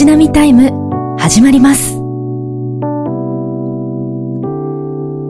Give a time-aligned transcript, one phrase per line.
[0.00, 0.70] しなみタイム
[1.18, 1.98] 始まります。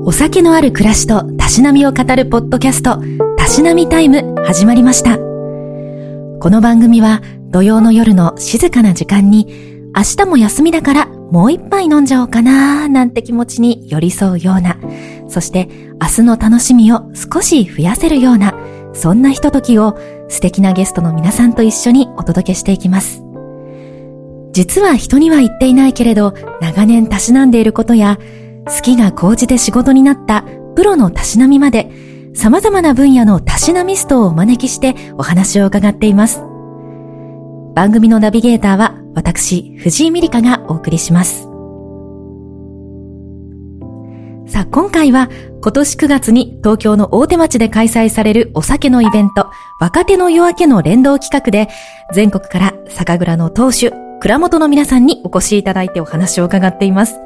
[0.06, 3.02] お酒のある暮らしとたしなみを語るポッドキャスト
[3.36, 5.16] たしなみタイム始まりました。
[5.18, 9.48] この番組は土曜の夜の静かな時間に
[9.92, 14.78] 明日も休みだからもう一杯飲んじゃおうかなーなんて気持ちに寄り添うような
[15.26, 15.68] そして
[16.00, 18.54] 明日の楽しみを少し増やせるような
[18.92, 19.98] そんなひとときを
[20.28, 23.29] 素敵なゲストの皆さんと一緒にお届けしていきます。
[24.60, 28.18] 実は人には言っていないけれど、長年たしなんでいることや、
[28.66, 30.44] 好きが高じて仕事になった
[30.76, 31.90] プロのたしなみまで、
[32.34, 36.42] 様々な分野のたしなミストをお招きしてお話を伺っています。
[37.74, 41.48] 番組のナビゲーターは私、藤井美里香がお送りします。
[44.46, 45.30] さあ、今回は
[45.62, 51.70] 今年9月に東京の大手町で開催されるお酒のイベント、若手の夜明けの連動企画で、
[52.12, 53.90] 全国から酒蔵の当主、
[54.20, 57.18] 蔵元の皆さんにお越しいただいてお話を伺っています。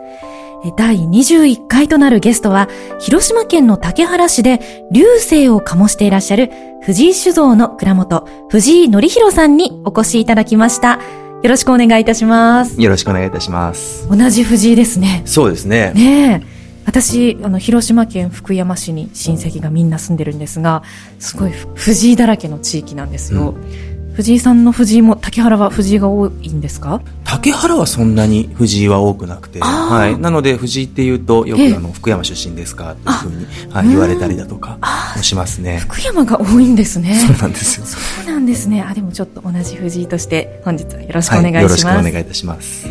[0.77, 6.51] 第21回となるゲストは、広島県の竹原市で流星を醸していらっしゃる
[6.83, 11.01] 藤井酒造の蔵元、藤井則弘さんにお越しいただきました。
[11.43, 12.81] よろしくお願いいたします。
[12.81, 14.09] よろしくお願いいたします。
[14.09, 15.23] 同じ藤井ですね。
[15.27, 15.93] そうですね。
[15.95, 16.55] ねえ。
[16.87, 20.83] 私あの広島県福山市に親戚がみんな住んでるんですが
[21.19, 27.03] すごい藤井だらけの地域なんですよ、うん、藤井さんの藤井も竹原は藤井が多いんですか？
[27.25, 34.79] 竹原はそんなに藤井は多くなくて、はい、なので藤井っていうとよくあの福山出身ですかというふうに、はい、言われたりだとか
[35.17, 35.79] もしますね。
[35.79, 37.17] 福山が多いんですね。
[37.17, 37.87] そうなんですよ。
[37.87, 38.83] そうなんですね。
[38.83, 42.87] あでもちょっと同じ藤井として本日はよろしくお願いします、はい、よろしくお願いいたします。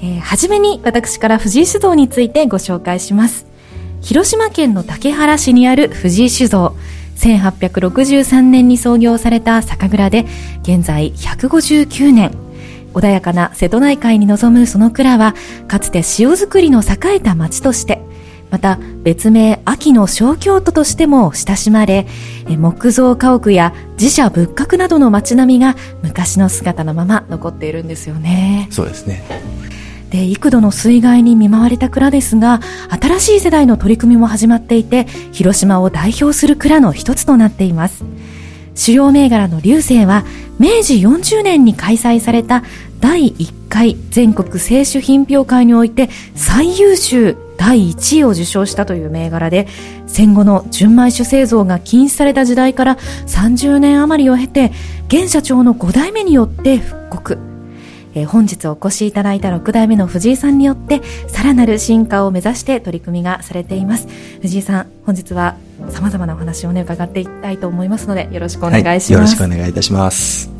[0.00, 3.46] えー、はじめに私から藤井酒造についてご紹介します。
[4.00, 6.74] 広島県の竹原市にある藤井酒造。
[7.16, 10.26] 1863年に創業された酒蔵で、
[10.62, 12.32] 現在159年。
[12.94, 15.34] 穏やかな瀬戸内海に臨むその蔵は、
[15.66, 18.00] かつて塩作りの栄えた町として、
[18.50, 22.06] また別名秋の小京都としても親しまれ、
[22.46, 28.68] 木造家屋や自社仏閣などの街並みが昔の姿のまま残っているんですよね。
[28.70, 29.24] そうですね。
[30.14, 38.04] で幾度の水害に見舞われた蔵ですが新しい世代の取り組みも始まっていて広島を代表する蔵の一つとなっています。
[38.76, 40.24] 主要銘柄の流星は
[40.60, 42.62] 明治40年に開催された
[43.00, 49.66] 第1回全国清酒品評会において最優秀第1位を受賞したという銘柄で
[50.06, 52.96] 戦後の純米酒製造が禁止された時代から
[53.26, 54.70] 30年余りを経て
[55.08, 57.53] 現社長の5代目によって復刻。
[58.14, 64.08] えー、本日お越しいただいた6代目の藤井さんによってさらなる進化を目指して取り組みがされています。
[64.40, 65.56] 藤井さん本日は
[65.90, 70.50] さまざまなお話をね伺っていきたいと思いますのでよろしくお願いします、はい、よろしくお願いいたします。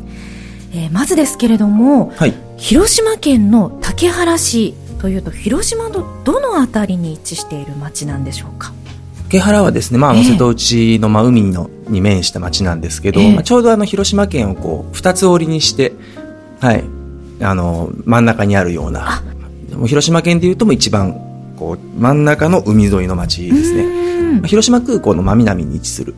[0.73, 8.73] えー、まずですけれども、はい、広島県の竹原市というと広島のどのあたりに位置している町なんでしょうか？
[9.23, 15.93] 竹原はですね、まあ、瀬戸内の、まあ、海のに面した町なんですけど、えー、まあ、ちょうどあの広島県をこう二つ折りにして、
[16.59, 16.83] はい、
[17.45, 19.23] あの真ん中にあるような
[19.85, 21.13] 広島県でいうとも一番
[21.57, 24.05] こう真ん中の海沿いの町ですね。
[24.45, 26.15] 広島空港の真南に位置する、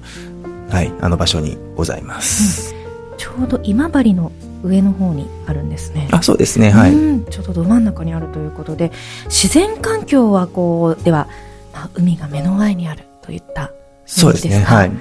[0.70, 4.32] はい、あの場所にございます、うん、ちょうど今治の
[4.64, 6.08] 上の方にあるんですね。
[6.12, 6.94] あそうですねはい。
[7.30, 8.92] ちょうどど真ん中にあるということで
[9.26, 11.28] 自然環境はこうでは、
[11.74, 13.72] まあ、海が目の前にあるといった
[14.08, 14.60] そうですね。
[14.60, 14.88] はい。
[14.88, 14.98] うん。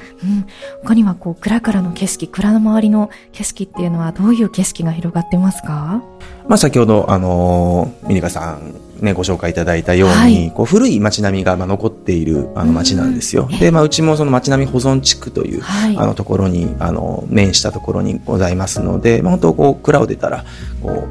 [0.83, 6.03] 他にはこう、蔵からの景色、蔵の周りの景色っていうのはどういう景色が広がってますか？
[6.49, 13.49] まあ先ほど、あのー、ミニカさんね、ご紹介いただいたように、はい、こう古い街並みがまあ残っているあの街なんですよ。
[13.61, 20.45] で、まあうちもその街並み保存地区という、はい、あのところに、あの、面したところにございますので、まあ本当こう、蔵を出たら、
[20.83, 21.09] こう、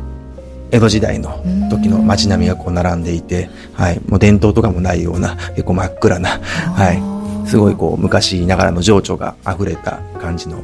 [0.72, 7.14] 江戸時代の時の街並みがこう並んでいて、はい、もう伝統とかもないような、結構真っ暗な、はい、
[7.45, 10.63] すごいこう昔ながらの情緒が溢れた感じの。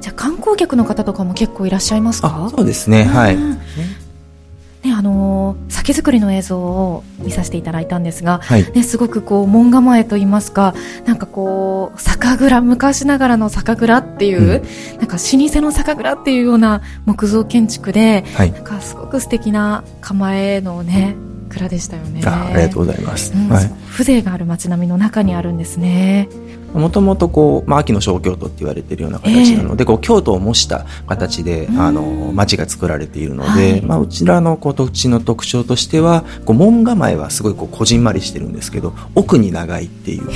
[0.00, 2.48] じゃあ観光客の方とかも結構いらっしゃいますか？
[2.54, 3.04] そうですね。
[3.04, 10.74] はい、ね、あのー、酒造りの映像を見させていただいたんですが、はい、ね、すごくこう門構えといいますか
[11.04, 14.62] なんかこう酒蔵昔ながらの酒蔵っていう、
[14.94, 21.14] うん、なんか老舗の酒蔵っていうような木造建築で、はい、なんかすごく素敵な構えのね
[21.50, 22.22] 蔵でしたよね。
[22.24, 26.28] あありがとうございます、うん、はい、風情がある街並みの中にあるんですね。
[26.72, 40.26] もともとこう、まあ、秋の小京都って言われているような形なので、えー、こう京都を模した形で、あの町が作られているので、はい、まあ、うちらのこう土地の特徴としてはこう門構えはすごいこうこじんまりしてるんですけど奥に長いっていう、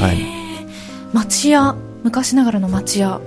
[0.00, 0.18] はい、
[1.12, 3.20] 町屋昔ながらの町屋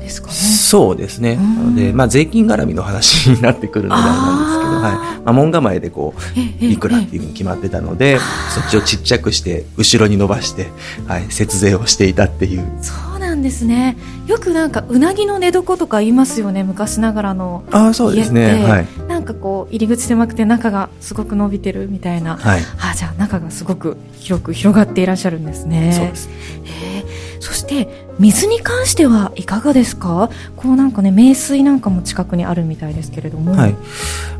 [0.00, 0.34] ですかね。
[0.34, 1.36] そうですね。
[1.36, 5.18] なので、まあ、税金絡みの話になってくるのであれなんですけど、はい。
[5.18, 6.14] まあ、門構えでこ
[6.60, 8.18] う、いくらっていうふうに決まってたので、
[8.54, 10.68] そっちをちっちゃくして、後ろに伸ばして、
[11.06, 12.64] はい、節税をしていたっていう。
[12.80, 13.96] そうなんですね。
[14.26, 17.64] よくなんか、うなぎの寝床とか言いますよね、昔ながらの。
[17.70, 18.64] ああ、そうですね。
[18.64, 18.86] はい。
[19.08, 22.36] なんかこう、入り口狭くて中がすごく伸びてるみたいな。
[22.36, 22.62] はい。
[22.80, 25.92] あじゃあ中がすごく広く広がっていらっしゃるんですね。
[25.92, 26.28] そうです。
[26.64, 27.04] へ
[27.40, 30.30] そして水に関してはいかがですか？
[30.56, 33.72] こうなんかね名水なんかも近くにあるみたいですけれども、はい。
[33.72, 33.78] ま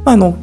[0.06, 0.36] あ、あの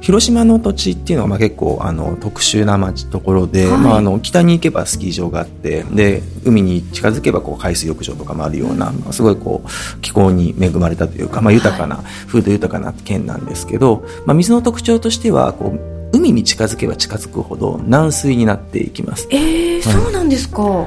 [0.00, 19.26] 広島の土地っていうのはまあ結構あの特殊な町ところで、はい、まあ、あの北に行けばスキー場があってで海に近づけばこう海水浴場とかもあるような、まあ、すごいこう気候に恵まれたというか、まあ、豊かな、はい、風土豊かな県なんですけど、まあ、水の特徴としてはこう海に近づけば近づくほど軟水になっていきます。
[19.30, 20.86] えー、そうなんですか。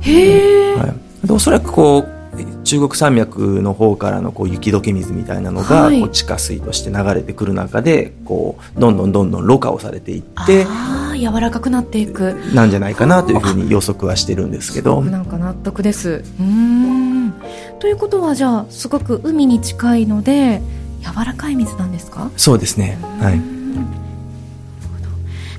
[0.00, 0.94] へえ、は
[1.24, 2.20] い、でおそらくこう
[2.64, 12.34] 中国山脈の方からのこう雪解け水みたいなのが、こう地下水として流れてくる中でこうどんどんどんどんろ過をされていってあ柔らかくなっていく。
[12.54, 15.02] なんじゃないかなというふうに予測はしてるんですけど。
[15.02, 16.22] なんか納得です。
[16.38, 17.34] うん。
[17.80, 20.62] ということはじゃあすごく海に近いので
[21.00, 22.30] 柔らかい水なんですか？
[22.36, 22.96] そうですね。
[23.20, 23.40] はい。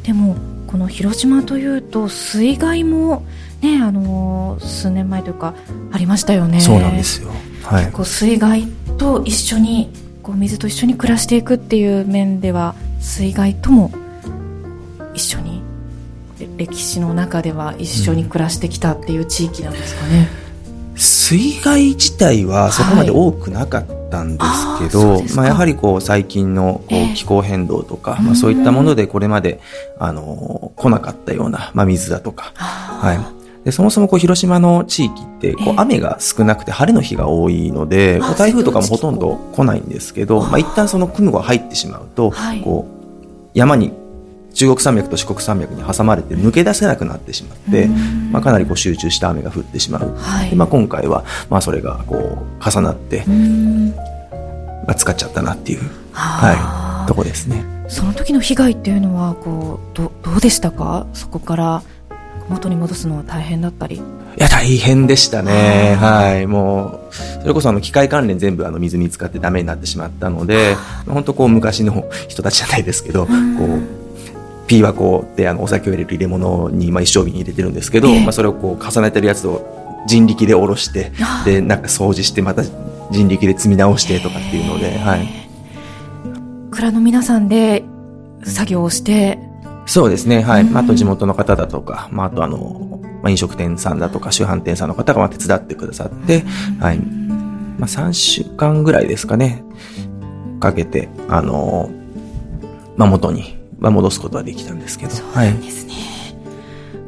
[0.04, 0.36] でも
[0.68, 3.24] この広島というと水害も
[3.62, 5.54] ねあの数年前というか
[5.92, 6.62] ありましたよね。
[6.62, 7.30] そうなんですよ、
[7.64, 8.68] はい、結構水害
[8.98, 9.90] と一緒に
[10.24, 13.92] こう水と一緒に暮らしていくっていう面では水害とも
[15.14, 15.62] 一緒に
[16.58, 20.30] 歴史の中では一緒に暮らしてきたっていう地域なんですかね、
[20.94, 29.60] うん、水害自体はそこまで多くなかったんですけど、はい、まあ、やはりこう最近のこう気候変動とか、えー、まあ、そういったものでこれまで
[30.00, 43.94] あの来なかったような、まあ、水だとか、はい、で、そもそもこう広島の地域ってこう雨が少なくて晴れの日が多いので、こう台風とかもほとんど来ないんですけど、まあ一旦その雲が入ってしまうと、こう山に
[44.54, 47.88] 中国山脈と四国山脈に挟まれて抜け出せなくなってしまって、
[48.32, 53.24] まあ、かなりこう集中した雨が降ってしまう、はい、でまあ、今回はまあそれがこう重なって、
[54.86, 55.80] まあ、使っちゃったなっていう、
[56.12, 57.64] はい、とこですね。
[57.88, 61.08] その時の被害っていうのはこうどどうでしたか？
[61.14, 61.84] そこから
[62.52, 63.96] 元に戻すのは大変だったり。
[63.96, 64.02] い
[64.38, 65.96] や大変でしたね。
[66.00, 66.48] はい。
[66.48, 70.76] もうそれこそあの機械関連全部あの水に使ってダメになってしまったので
[71.08, 81.12] 本当こう昔の人たちじゃないですけどこうピーはこうであのお酒を入れる入れ物に、まあ、一升瓶に入れてるんですけど、えー、まあ、それをこう重ねてるやつを人力で下ろして
[81.46, 82.64] でなんか掃除してまた
[83.12, 85.28] 人力で積み直してとかっていうので、はい、
[86.72, 87.84] 蔵の皆さんで
[88.44, 89.38] 作業をして
[89.92, 90.42] そうですね。
[90.42, 90.70] はい。
[90.74, 96.46] あと地元の方だとか、まあ、あとあの、まあ、飲食店さんだとか、主販店さんの方が手伝ってくださって、
[96.80, 97.00] はい。
[97.78, 99.66] まあ、3週間ぐらいですかね。
[100.62, 101.92] かけて、あの、
[102.96, 105.12] まあ、元に、まあ、戻すことはできたんですけど。
[105.12, 105.28] そう
[105.62, 105.94] ですね。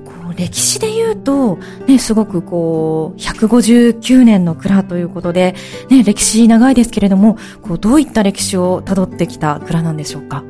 [0.05, 5.55] はい、歴史で言うと、ね、すごくこう、159年の蔵ということで、
[5.89, 10.43] ね、歴史長いですけれども、こう、どういった歴史をたどってきた蔵なんでしょうか？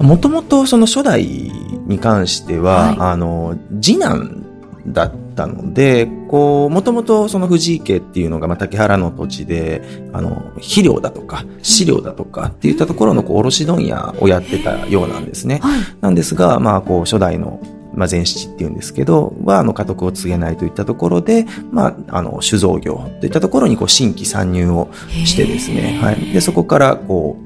[0.00, 1.50] もともとその初代
[1.88, 4.44] に関しては、はい、あの、次男
[4.86, 9.82] だったので、こう、もともとその藤井家っていうのが、まあ、竹原の土地で、
[10.12, 15.60] あの、肥料だとか、飼料だとかっていったところの、こう、卸問屋をやってたようなんですね。
[15.62, 17.60] はい、なんですが、まあ、こう、初代の
[17.94, 24.88] まあ、前七っていうんですけど、は、あの、家督を告げないといったところで、まあ、あの、酒造業といったところに、こう、新規参入を
[25.24, 26.32] してですね、はい。
[26.32, 27.36] で、そこから、こ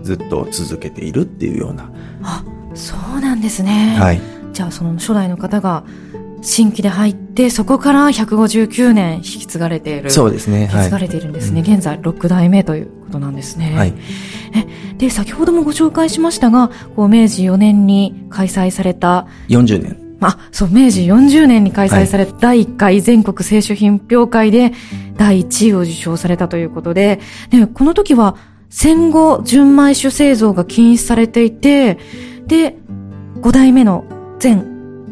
[0.00, 1.90] う、ずっと続けているっていうような。
[2.74, 3.96] あ、そうなんですね。
[3.98, 4.20] はい。
[4.52, 5.84] じゃあその初代の方が
[6.42, 10.10] 新規で入って、そこから159年引き継がれている。
[10.10, 10.62] そうですね。
[10.62, 11.62] 引き継がれているんですね。
[11.62, 13.72] はい、現在6代目ということなんですね。
[13.74, 13.94] はい。
[14.54, 14.66] え、
[14.98, 19.26] で、先ほどもご紹介しましたが、こう明治4年に開催された。
[19.48, 19.96] 40年。
[20.20, 24.72] あ、そう、明治40年に開催された第1回全国清酒品評会で
[25.16, 28.36] 第1位を受賞されたということで、ね、この時は
[28.70, 31.98] 戦後純米酒製造が禁止されていて、
[32.46, 32.76] で、
[33.40, 34.04] 5代目の
[34.42, 34.56] 前、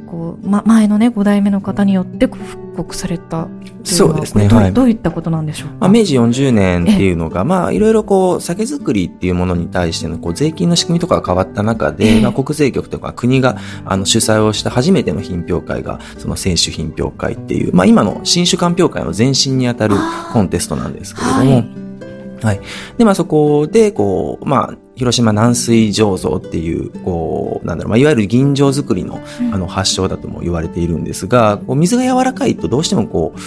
[0.06, 3.48] こう、ま、前のね、5代目の方によって復刻された
[3.84, 4.48] そうですね。
[4.48, 4.72] はい。
[4.72, 19.96] どういったことなんでしょうか、まあ、明治40年っていうのが、まあ、いろいろこう、酒造りっていうものに対しての、こう、税金の仕組みとかが変わった中で、まあ、国税局とか国が、あの、主催をした初めての品評会が、その選手品評会っていう、まあ、今の新酒鑑評会の前身にあたる
[20.32, 21.82] コンテストなんですけれども、はい
[22.42, 22.60] はい。
[22.98, 29.20] で、まあそこで、こう、まあ、広島軟水醸造っていう、こう、なんだろう、まあ、いわゆる銀醸作りの、
[29.52, 33.40] あの、発祥だとも言われているんですが、こう水が柔らかいとどうしてもこう、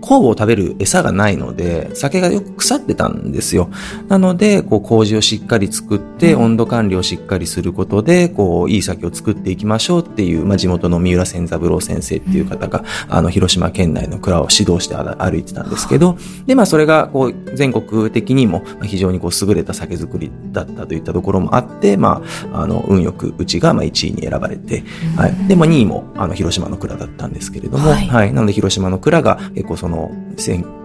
[0.00, 3.70] 酵母を食べる餌がないので、酒がよく腐ってたんですよ。
[4.08, 16.16] なので、こう、麹をしっかり作って、温度管理をしっかりすることで、こう、いい酒を作っていきましょうっていう、まあ、地元の三浦千三郎先生っていう方が、あの、広島県内の蔵を指導して歩いてたんですけど、
[16.46, 24.82] で、まあ、それが、こう、全国的にも、非常にこう、優れた酒造りだったといったところもあって、まあ、あの、運よく、うちが、まあ、1位に選ばれて、
[25.16, 25.48] はい。
[25.48, 28.32] で、まあ、2位も、あの、広島の蔵だったんですけれども、はい、はい。
[28.32, 29.89] なので、広島の蔵が、結構その、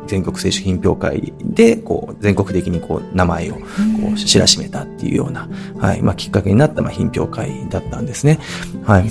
[0.07, 3.61] 全国製酒品評会で、こう、全国的にこう、名前を、こ
[4.13, 8.39] う、知らしめたっていうような、はい、まあ、きっかけになった、まあ、品評会だったんですね。
[8.83, 9.09] はい。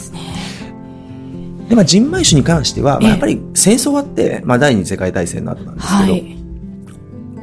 [1.68, 6.36] で、まあ、人米酒に関しては、まあ、やっぱり戦争終わって、まあ、第二次世界大戦の後なんですけど、はい、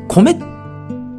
[0.07, 0.31] 米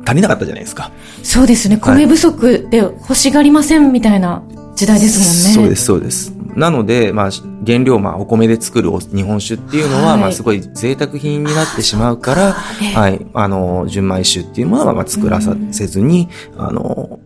[0.04, 0.90] 足りなかったじゃないですか。
[1.22, 1.78] そうですね。
[1.78, 4.42] 米不足で欲しがりませんみたいな
[4.74, 5.54] 時代ですもんね。
[5.54, 6.32] そうです、そうです。
[6.56, 7.30] なので、まあ、
[7.66, 17.20] 原料、まあ、お米で作る日本酒っていうのは、はい、まあ、すごい贅沢品になってしまうから、はい、あの、純米酒っていうものは、まあ、作らさせずに、あの、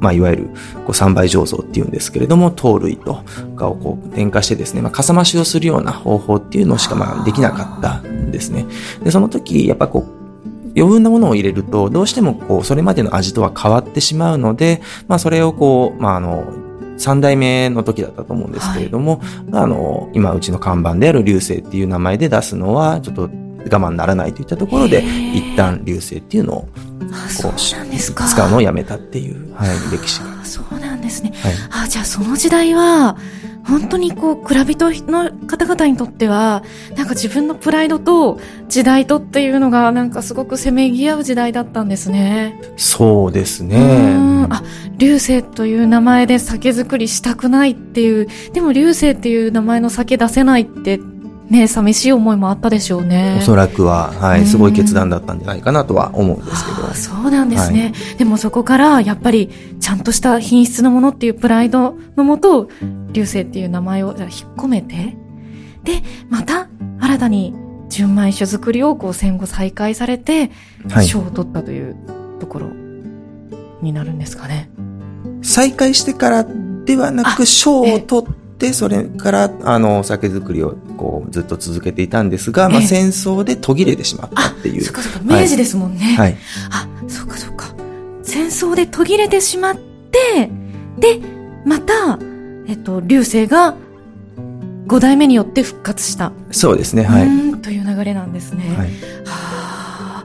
[0.00, 0.50] まあ、いわゆる、
[0.86, 3.24] こう、三倍醸造っていうんですけれども、糖類と
[3.56, 8.66] かをこう、添加してですね、まあ、かさ増しをするような方法っていうのしか、まあ、できなかったんですね。
[9.02, 10.18] で、その時、やっぱこう、
[10.76, 16.44] 余分なものを入れると、どうしてもこう、それまでの味とは変わってしまうので、まあ、それをこう、まあ、あの、
[16.98, 19.18] 三代目の時だったと思うんですけれども、
[19.52, 23.28] はい、あの、今うちの看板である流星っていう名前で出すのは、ちょっと我
[23.68, 25.02] 慢ならないといったところで、
[25.34, 26.68] 一旦流星っていうのを、
[27.42, 30.44] こう、使うのをやめたっていう、はい、歴史が。
[30.44, 31.32] そうなんですね。
[31.42, 33.16] はい、あ、じゃあその時代は、
[33.68, 36.62] 本当にこう、蔵人の方々にとっては、
[36.96, 42.58] なんか自分のプライドと時代とっていうのが、なんかすごくせめぎ合う時代だったんですね。
[42.76, 44.16] そうですね。
[44.50, 44.62] あ、
[44.96, 50.98] 流星という名前で酒造りしたくないっていう、でも流星っていう名前の酒出せないって
[51.50, 53.38] ね、寂しい思いもあったでしょうね。
[53.40, 56.94] おそらくは、はい、すごい決断だったんじゃないかなとは思うんですけど。
[56.94, 59.50] そうなんですね、はい、でもそこから、やっぱり、
[59.80, 62.68] ちゃんとした品質のものっていうプライドのもと、
[63.12, 65.16] 流星っていう名前を引っ込めて、
[65.84, 66.68] で、また、
[67.00, 67.54] 新たに
[67.88, 70.50] 純米酒造りをこう戦後再開されて、
[71.06, 71.96] 賞を取ったという
[72.40, 72.66] ところ
[73.80, 74.68] になるんですかね。
[75.40, 76.46] 再開してから
[76.84, 84.82] ではなく、賞を取って、で、それから、あの、酒造りを、こう、ずっと続けていたんですが、まあ、戦争で途切れてしまったっていう。
[84.82, 86.16] そっかそっか、明治ですもんね。
[86.16, 86.36] はい。
[86.70, 87.72] あ、そっかそっか。
[88.24, 90.50] 戦争で途切れてしまって、
[90.98, 91.20] で、
[91.64, 92.18] また、
[92.66, 93.76] えっと、流星が、
[94.88, 96.32] 五代目によって復活した。
[96.50, 97.28] そうですね、はい。
[97.62, 98.64] という流れなんですね。
[98.76, 98.88] はい。
[99.24, 100.24] は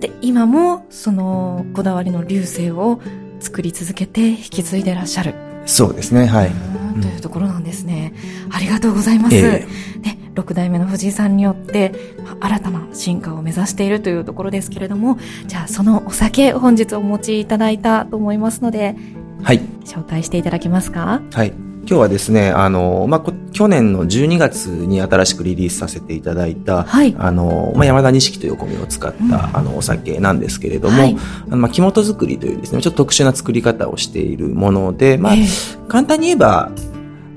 [0.00, 3.00] で、今も、その、こだわりの流星を
[3.40, 5.34] 作り続けて引き継いでらっしゃる。
[5.66, 6.52] そうですね、はい。
[7.00, 8.12] というところなんですね。
[8.46, 9.36] うん、ありがとうございます。
[9.36, 11.92] えー、ね、6代目の藤井さんによって、
[12.40, 18.96] 新たな進化を目指しているというところですけれども、じゃあそのお酒本日お持ちいただいたと思いますので、
[19.42, 19.60] はい。
[19.84, 21.22] 紹介していただけますか？
[21.32, 21.52] はい。
[21.88, 31.16] 今日はですね、あの、まあ、去年の12月に新しくリリースさせていただいた、はい、あの、まあ、山田錦というお米を使った、うん、あの、お酒なんですけれども、はい、
[31.46, 35.38] あのまあ、木本作りというですね、ちょっと特殊な作り方をしているもので、まあ、え。
[35.38, 36.70] ー、簡単に言えば、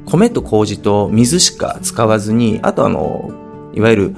[0.06, 3.32] 米と麹と水しか使わずに、あとあの、
[3.74, 4.16] いわゆる、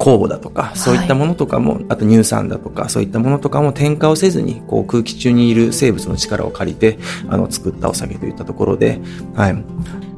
[0.00, 8.98] 酵母だとか、そういったものとかも、はい、あと乳酸だとか、そういったものとかも添加をせずに、こう空気中にいる生物の力を借りて、あの、作ったお酒といったところで、
[9.34, 9.64] はい。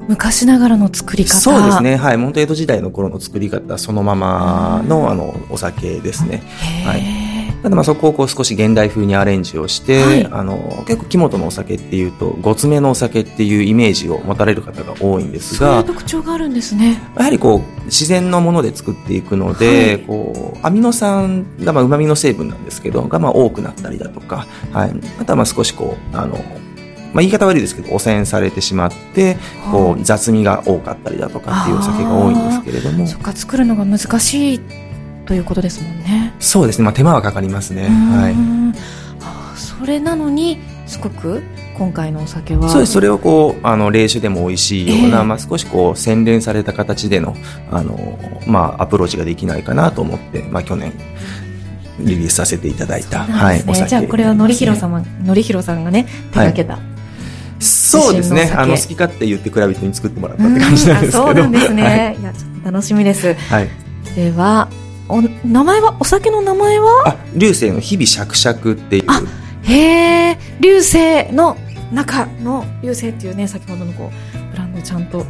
[0.09, 1.97] 昔ながらの作り方そうですね。
[1.97, 2.17] はい。
[2.17, 6.43] 本当江戸時代の頃の作り方そのままの、あの、お酒ですね。
[6.85, 7.22] はい。
[7.63, 17.01] ただまあそこをこう少し現代風にアレンジをして、はい、あの結構木本のお酒っていうとごつめのお酒っていうイメージを持たれる方が多いんですが特徴があるんですね。
[17.17, 26.39] やはりこう自然のもので作っていくので、はい、こうアミノ酸がまあ旨味の成分なんですけどがまあ多くなったりだとか、はい、あとはまあ少しこうあの
[27.13, 29.37] まあ、言い方悪いですけど汚染されてしまって
[29.71, 33.07] こう雑味が多かったりだとかっていうお酒が多いんですけれども。
[33.07, 34.61] そっか作るのが難しい
[35.27, 36.35] ということですもんね。
[36.41, 36.85] そうですね。
[36.85, 37.89] まあ手間はかかりますね。
[37.89, 38.35] はい。
[39.21, 41.43] あそれなのにすごく
[41.77, 47.35] 今回のお酒はそうですそれをこうあの冷酒でも美味しいような、えー、まあ、少しこう洗練された形での
[47.71, 50.93] あの、まあ、アプローチができないかなと思って、まあ、去年
[51.99, 56.93] リリースさせていただいた、ね、はい、お酒、じゃあこれはのりひろ様のりひろさんがね手掛けた、はい
[57.63, 58.53] そうですね。
[58.57, 61.25] あの、好き勝手言って蔵人に作ってもらったって感じなんですけど。
[61.27, 61.83] そうなんですね。
[61.83, 63.35] はい、いや、ちょっと楽しみです。
[63.35, 63.69] はい。
[64.17, 64.69] では、
[65.13, 67.03] お名前はお酒の名前は？
[67.07, 69.05] あ流星の日々しゃくしゃくっていう。
[69.09, 69.21] あ
[69.63, 71.59] へえ流星の
[71.93, 75.27] 中の流星っていうね先ほどのこうブランドちゃんと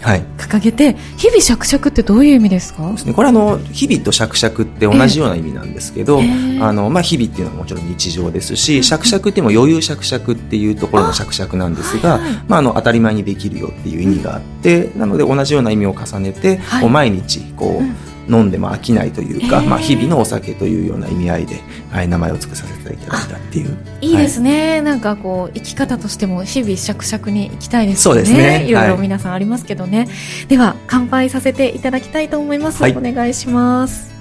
[0.00, 0.24] はい。
[0.36, 2.90] 掲げて、はい、日々しゃくしゃくってどういう意味ですか？
[2.90, 3.14] ですね。
[3.14, 17.94] これあの、日々としゃくしゃくって同じような意味なんですけど、えー、あの、まあ、日々っていうのはもちろん日常ですし、しゃくしゃくっても余裕しゃくしゃくっていうところのしゃくしゃくなんですが、はいはい、まあ、あの、当たり前にできるよっていう意味があって、なので同じような意味を重ねて、こう毎日、こう、うん
[18.28, 21.60] 飲んでも飽きないというか、まあ、日々のお酒というような意味合いで、
[21.90, 23.76] はい、名前を付けさせていただいたっていう。
[24.00, 28.00] いいですね、はい、なんかこう、生き方としても日々しゃくしゃくに行きたいですね。
[28.02, 28.64] そうですね。
[28.66, 29.98] いろいろ皆さんありますけどね。
[29.98, 32.82] はい、では、乾杯させていただきたいと思います。
[32.82, 34.12] はい、お願いします。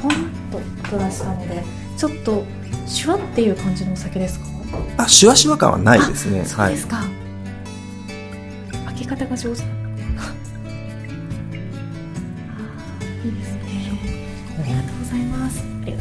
[0.00, 0.12] ポン
[0.90, 1.62] と出したので、
[1.96, 2.44] ちょっと、
[2.86, 4.46] シュワっていう感じのお酒ですか？
[4.96, 6.44] あ、シュワシュワ感はないですね。
[6.44, 7.04] そうですか。
[8.86, 9.62] 開け方が上手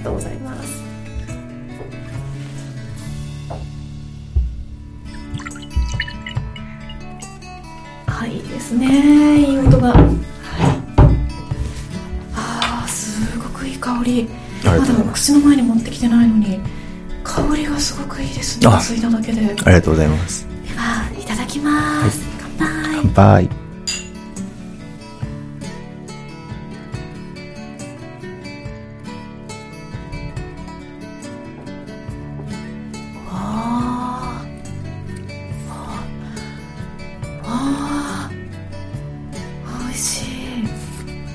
[0.02, 0.84] がとうございます。
[8.08, 9.40] はいですね。
[9.40, 9.94] いい音が。
[9.94, 10.02] はい。
[12.36, 14.28] ああすごくいい香り。
[14.64, 16.60] まだ口の前に持ってきてないのに
[17.24, 18.68] 香りがすごくいいですね。
[18.82, 19.42] ついただけで。
[19.66, 20.48] ありがとうございます。
[20.68, 22.30] ではいただきます、はい、
[22.60, 23.48] 乾杯。
[23.48, 23.71] 乾杯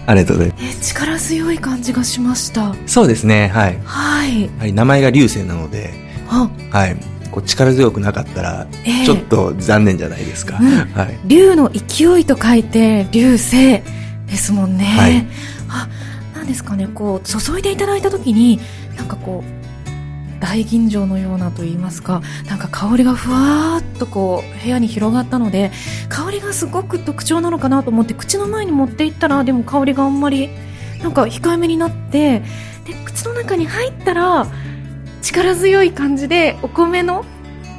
[0.06, 0.80] ありがとうございます。
[0.80, 2.75] 力強い感じがしました。
[2.86, 3.78] そうですね、はい。
[3.84, 4.50] はい。
[4.58, 5.92] はい、名前が流星なので、
[6.28, 6.96] はい。
[7.30, 8.66] こう力強くなかったら、
[9.04, 10.58] ちょっと残念じゃないですか。
[10.62, 11.18] えーうん、はい。
[11.26, 13.82] 竜の勢いと書いて、流星
[14.26, 14.84] ですもんね。
[14.84, 15.26] はい。
[15.68, 15.88] あ、
[16.34, 18.60] なんですかね、こう、注いでいただいたときに、
[18.96, 19.55] なんかこう、
[20.40, 25.70] 大吟醸のようなと言いますかなんか香りがふわーっとこう部屋に広がったので
[26.08, 30.50] 香りがすごく特徴なのかなと思って口の前に持っていったらでも香りがあんまり
[31.02, 32.40] なんか控えめになって
[32.84, 34.46] で口の中に入ったら
[35.22, 37.25] 力強い感じでお米の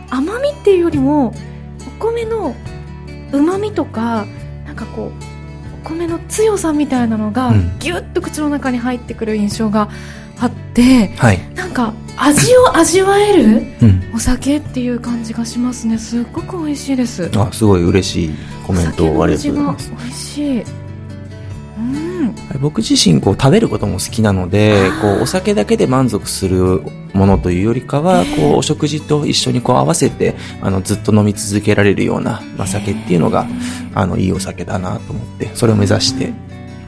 [0.10, 1.34] 甘みっていうよりも
[1.88, 2.56] お米の
[3.34, 4.26] うまみとか
[4.66, 5.12] なんかこう
[5.86, 10.27] お米の強さみたいなのがぎゅっと口の中に入ってくる印象があって、
[10.82, 13.64] はい、なんか味を味わえる
[14.14, 15.98] お酒っていう感じがしますね。
[15.98, 17.30] すっごく美味しいです。
[17.36, 18.32] あすごい嬉しい
[18.66, 19.92] コメントをありがとうございます。
[19.92, 20.64] 美味しい。
[21.78, 22.36] うん。
[22.60, 26.82] 僕自身こう食べることも好きなのでこうお酒だけで満足する
[27.14, 33.48] ものというよりかは、こうお食事と一緒にこう合わせてあのずっと飲み続けられるような、まあ、酒っていうのが
[33.94, 36.34] あのいいお酒だなと思ってそれを目指して、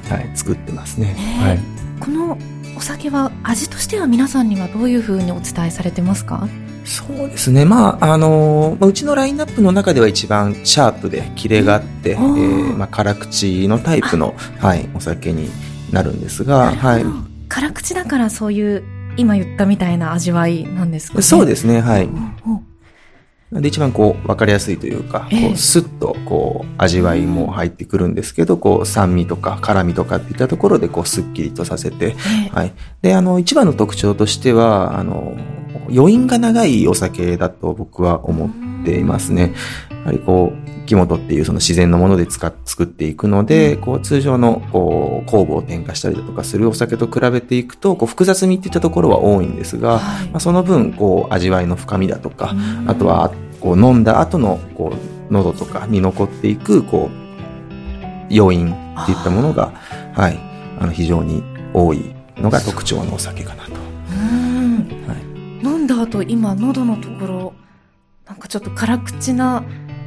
[0.09, 1.15] はい、作ってますね。
[1.39, 1.59] はい、
[1.99, 2.37] この
[2.79, 6.47] お酒は味としては皆さんにはどういうふうにお伝えされてますか？
[6.85, 7.65] そうですね。
[7.65, 15.49] まあ、あのうちのラインナップの中では一番シャープでキレがあって、えー、まあ、辛口のタイプの、はい、お酒に
[15.91, 17.05] なるんですが、はい。
[17.49, 18.83] 辛口だからそういう、
[19.17, 21.21] 今言ったみたいな味わいなんですかね？
[21.21, 22.09] そうですね、はい。
[23.51, 32.15] で、一番こう、わかりやすいというか、こう、スッと、こう、味わいも入ってくるんですけど、こう、酸味とか辛味とかっていったところで、こう、スッキリとさせて、
[32.51, 32.73] はい。
[33.01, 35.35] で、あの、一番の特徴としては、あの、
[35.91, 38.49] 余韻が長いお酒だと僕は思っ
[38.89, 39.53] ていますね。
[39.89, 52.55] やはりこう、木本っていうその自然のもので使っ作っていくので、こう通常のこう酵母を添加したりだとかするお酒と比べていくと、こう複雑味っていったところは多いんですが、はい、まあ、その分こう味わいの深みだとか、
[52.87, 54.91] あとはこう飲んだ後のこ
[55.29, 59.71] う喉とかに残っていくこう余韻っていったものが、
[60.15, 60.39] はい、
[60.79, 63.73] あの非常に多いのが特徴のお酒かなと。
[63.73, 65.15] は
[65.61, 67.53] い、飲んだ後今喉のところ
[68.29, 69.63] なんかちょっと辛口な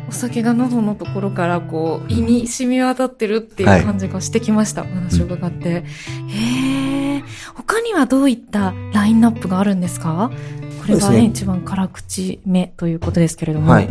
[0.08, 5.84] お酒が喉のところからこう胃に染み渡ってるっていう感じがしてきました、はい、話を伺って、
[6.20, 10.30] うん、へえ他にはどういったラインナップがあるんですか？
[10.82, 13.70] これがね、ね一番辛口目ということですけれども。
[13.70, 13.88] はい。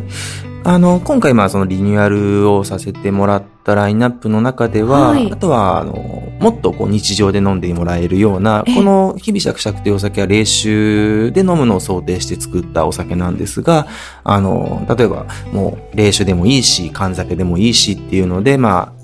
[0.63, 5.93] あの、今回まあそのリニューアルをさせてもらったラインナップの中では、はい、あとは、あの、
[6.39, 13.87] もっとこう日常で飲んでもらえるような、この日々しゃくしゃくというお酒は冷酒で飲むのを想定して作ったお酒なんですが、
[14.23, 19.00] あの、例えばもう冷酒でもいいし、缶酒でもいいしっていうので、まあ、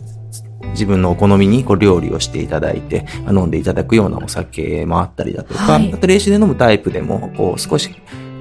[0.71, 7.89] 自分のお好みにこう料理をしていただいて、飲んでいただくようなお酒もあったりだとか、はい、あと冷酒で飲むタイプでも、こう少し、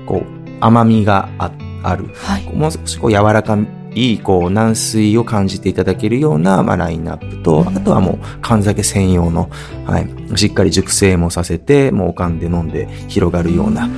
[0.06, 0.24] こう、
[0.60, 1.50] 甘みがあ
[1.82, 3.56] ある、はい、もう少しこう柔らか
[3.94, 9.48] い、こう、軟水を感じていただけるような、まあ、ラインナップと、あとはもう、缶酒専用の、
[9.86, 13.88] はい、しっかり熟成もさせて、もう、おかんで飲んで広がるような、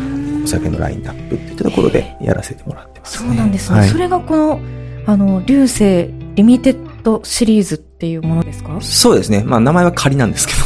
[0.44, 3.78] お酒のラインナップっていったところでやらせてもらってます、ね、そうなんですね。
[3.80, 4.60] はい、それがこの、
[5.06, 8.80] あの、流星リミテッドシリーズっていうものですか？
[8.80, 9.42] そうですね。
[9.44, 10.61] まあ名前は仮なんですけど。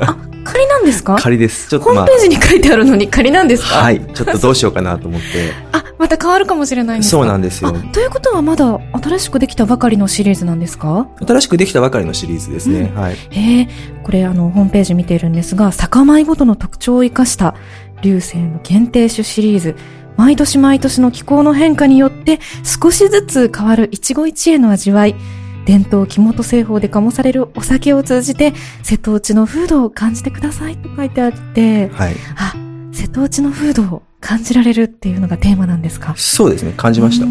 [0.00, 1.16] あ、仮なんですか？
[1.20, 1.68] 仮です。
[1.68, 3.82] ちょっと、まあ、ホームページに書いてあるのに仮なんですか？
[3.82, 4.00] はい。
[4.14, 5.26] ちょっとどうしようかなと思って。
[5.72, 7.18] あ、また変わるかもしれないんですか？
[7.18, 7.70] そうなんですよ。
[7.92, 11.06] ということはまだ新しくできたばかりのシリーズなんですか？
[11.18, 12.80] 新しくできたばかりのシリーズですね。
[12.80, 13.16] うん、はい。
[13.28, 13.68] へえ、
[14.02, 17.54] これあの、ホームページ見ているんですが、酒米ごとの特徴を生かした
[18.00, 19.76] 流星の限定種シリーズ。
[20.16, 25.14] 毎年毎年の気候の変化によって少しずつ変わる一期一会の味わい。
[25.66, 32.54] 伝統木本製法で醸されるお酒を通じて瀬戸内の風土を感じてくださいと書いてあって、はい、あ、
[32.92, 36.12] 瀬戸内の風土を感じられるっていうのがテーマなんですか？
[36.16, 37.26] そうですね、感じました。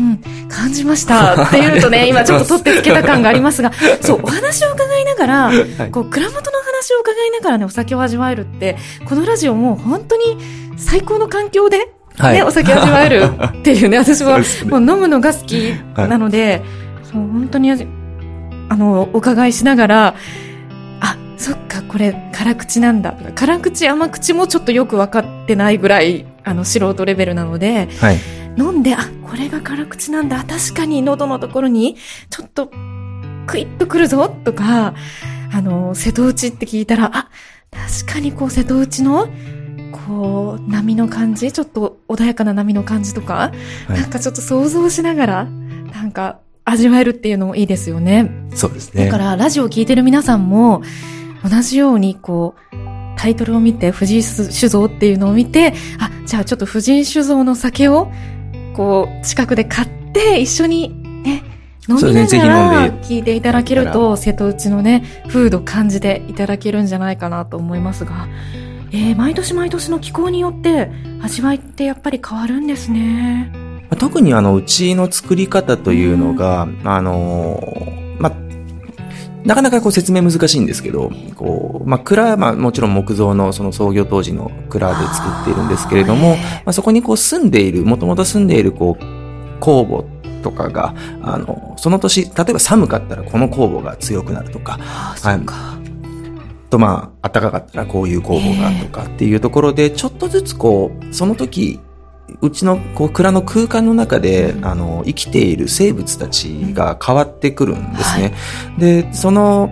[0.56, 1.44] 感じました。
[1.44, 10.24] っていうとね、今ちょっと取ってつけた感がありますが、 そう、お話を伺いながら、はい、こう、蔵元の話を伺いながらね、お酒を味わえるって、このラジオも本当に
[10.78, 13.24] 最高の環境で、はい、ね、お酒を味わえる
[13.60, 16.64] っていうね、 私はもう飲むのが好きなので、
[17.04, 17.70] そう、本当に
[18.70, 20.16] あの、お伺いしながら、
[21.02, 23.18] あ、そっか、これ、辛口なんだ。
[23.36, 28.18] 辛口、甘口もちょっとよく分かってないぐらい、あの、素人レベルなので、はい、
[28.58, 30.44] 飲んで、あ、これが辛口なんだ。
[30.44, 31.98] 確かに喉のところに、
[32.30, 32.68] ちょっと、
[33.48, 34.94] クイッとくるぞ、とか、
[35.52, 37.30] あの、瀬戸内って聞いたら、あ、
[37.72, 39.28] 確かにこう、瀬戸内の、
[40.08, 43.52] こう、波の感じ、ちょっと穏やかな波の感じとか、は
[43.96, 48.32] い、なんかちょっと想像しながら、なんか、味わえるっていうのもいいですよね。
[48.54, 49.06] そうですね。
[49.06, 50.82] だからラジオを聞いてる皆さんも
[51.44, 52.76] 同じようにこう
[53.18, 58.12] タイトルを見て藤井酒造っていうのを見て、あ、じゃあちょっと藤井酒造の酒を
[58.76, 60.90] こう近くで買って一緒に
[61.24, 61.44] ね、
[61.90, 68.28] 飲みながら聞いていただけると、瀬戸内のね、風土感じていただけるんじゃないかなと思いますが、
[68.92, 70.90] えー、毎年毎年の気候によって
[71.22, 73.52] 味わいってやっぱり変わるんですね。
[73.98, 77.60] 特にあの、うちの作り方というのが、あの、
[78.20, 78.32] ま
[79.46, 89.04] なかなかこう説明難しいんですけど、こう、まあ、蔵、まあ、もちろん木造のその創業当時の蔵で作っているんですけれども、まあ、そこにこう住んでいる、もともと住んでいるこう、
[89.60, 90.04] 酵母
[90.44, 95.42] とかが、あの、その年、例えば寒かったらこの酵母が強くなるとか、はい。
[96.70, 101.80] とまあ、暖かかったらこういう酵母がとかっていうところで、ちょっとずつこう、その時
[102.42, 108.24] うちのこう蔵の空間の中で、あの、生きている生物たちが変わってくるんですね。
[108.24, 109.70] はい、で、その、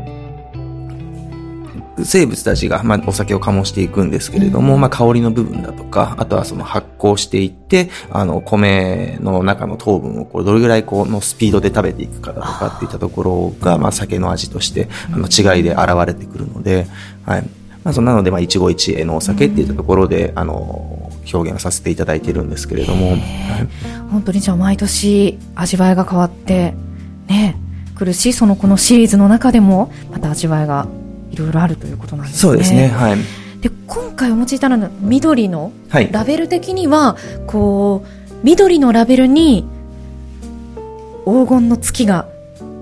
[2.03, 16.87] 生物たちが、まあ、お酒を醸していくんですけれども、うん、まあ、香りの部分だとか、あとはその発酵していって、あの、米の中の糖分をこう、どれぐらいこう、のスピードで食べていくかだとかっていったところが、まあ、酒の味として、あの、違いで現れてくるので、
[17.25, 17.41] はい。
[17.83, 20.96] まあ、そなので、まあ、一期一会のお酒っていったところで、あの、
[21.33, 23.19] 表現させていただいているんですけれども、はい、
[24.11, 26.73] 本当にじゃあ毎年味わいが変わって
[27.27, 27.57] ね
[27.95, 30.87] くるしそのこのシリーズの中でもまた味わいが
[31.31, 32.39] いろいろあるということなんですね。
[32.39, 33.17] そうですねはい。
[33.61, 35.71] で今回お持ちいたのは緑の
[36.11, 39.65] ラベル的には、はい、こう緑のラベルに
[41.25, 42.27] 黄金の月が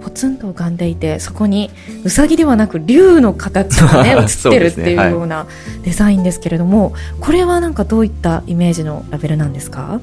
[0.06, 1.72] ポツンと浮かんでいてそこに
[2.04, 5.48] うさぎではなく竜の形がね 映ってるっていうような
[5.84, 10.00] デザインですけれども、ねはい、これはなんかどういったイメージのラベルなんですか？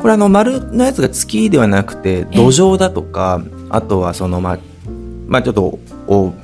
[0.00, 3.40] これあの丸のやつが月ではなくて土壌だとか
[3.70, 4.58] あとはそのまあ
[5.28, 6.34] まあちょっと大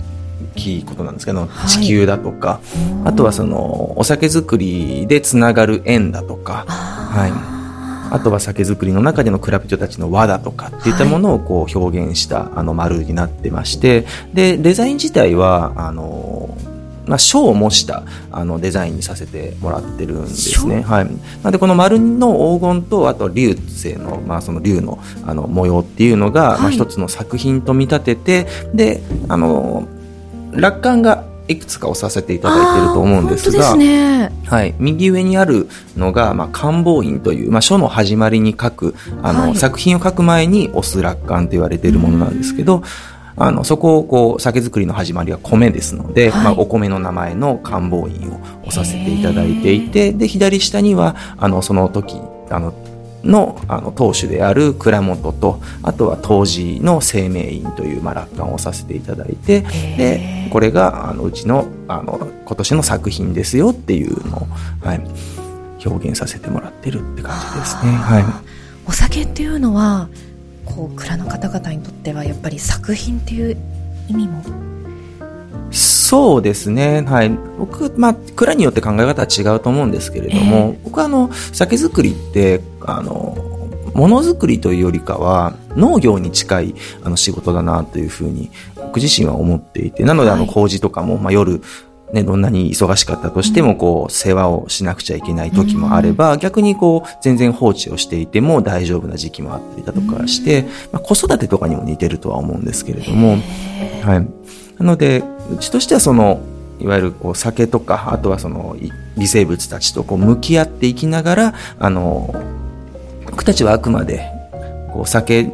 [0.55, 2.61] きいことなんですけど、地球だとか、
[3.05, 7.62] あとはそのお酒造りでつながる縁だとか、はい。
[8.13, 16.55] あとは酒造りの中での蔵人たちの和だとかっていったものをこう表現した、あの丸になってまして、で、デザイン自体は、あの、
[17.07, 20.83] まあ、章を模したあのデザインにさせてもらってるんですね。
[20.83, 21.07] はい。
[21.07, 21.11] な
[21.45, 29.89] ので、この丸の黄金と、あと竜星の、まあ、その竜のあの模様っていうのが、はい、まあ、一つの作品と見立てて、で、あの、
[30.53, 42.83] 楽観がいくつか押させていただいていると思うんですが、ね、はい、右上にあるのが、まあ、官房院という、まあ、書の始まりに書く、あの、はい、作品を書く前に押す楽観と言われているものなんですけど、
[43.37, 52.73] あの、そこをこう、酒造りの始まりは米ですので、はい、まあ、お米の名前の官房院を押させていただいていて、で、左下には、あの、その時、あの、
[53.25, 64.47] のあの当主である蔵元とあとは当時の生命院という、まあ、楽観をさせていただいてでこれがあのうちのあの今年の作品ですよっていうのを、
[64.85, 65.01] はい、
[65.87, 67.93] 表現させてもらってるって感じですね。
[67.93, 68.25] はい、
[68.87, 70.09] お酒っていうのは
[70.65, 73.57] こう蔵の方々にとってはやっぱり作品っていう
[74.09, 74.43] 意味も
[76.13, 77.07] そうですね。
[77.09, 77.31] はい。
[77.59, 83.35] 僕、まあ、蔵によって考え方は違うと思うんですけれども、えー、僕はあの、酒造りって、あの、
[83.95, 91.63] ものづくりというよりかは、農業に近い、あの、仕事だなというふうに、僕自身は思っていて、なので、あの、工事とかも、まあ、夜、
[92.13, 103.39] ね、どんなに忙しかったとしても、こう、世話をしなくちゃいけない時もあれば、逆にこう、全然放置をしていても大丈夫な時期もあったりだとかして、まあ、子育てとかにも似てるとは思うんですけれども、
[104.03, 104.29] はい。
[104.79, 105.23] なので、
[105.53, 106.41] うちとしてはその、
[106.81, 108.77] いわゆるこう酒とか、あとはその
[109.17, 112.35] 微生物たちとこう向き合っていきながら、あの、
[113.27, 114.31] 僕たちはあくまで、
[114.93, 115.51] こう酒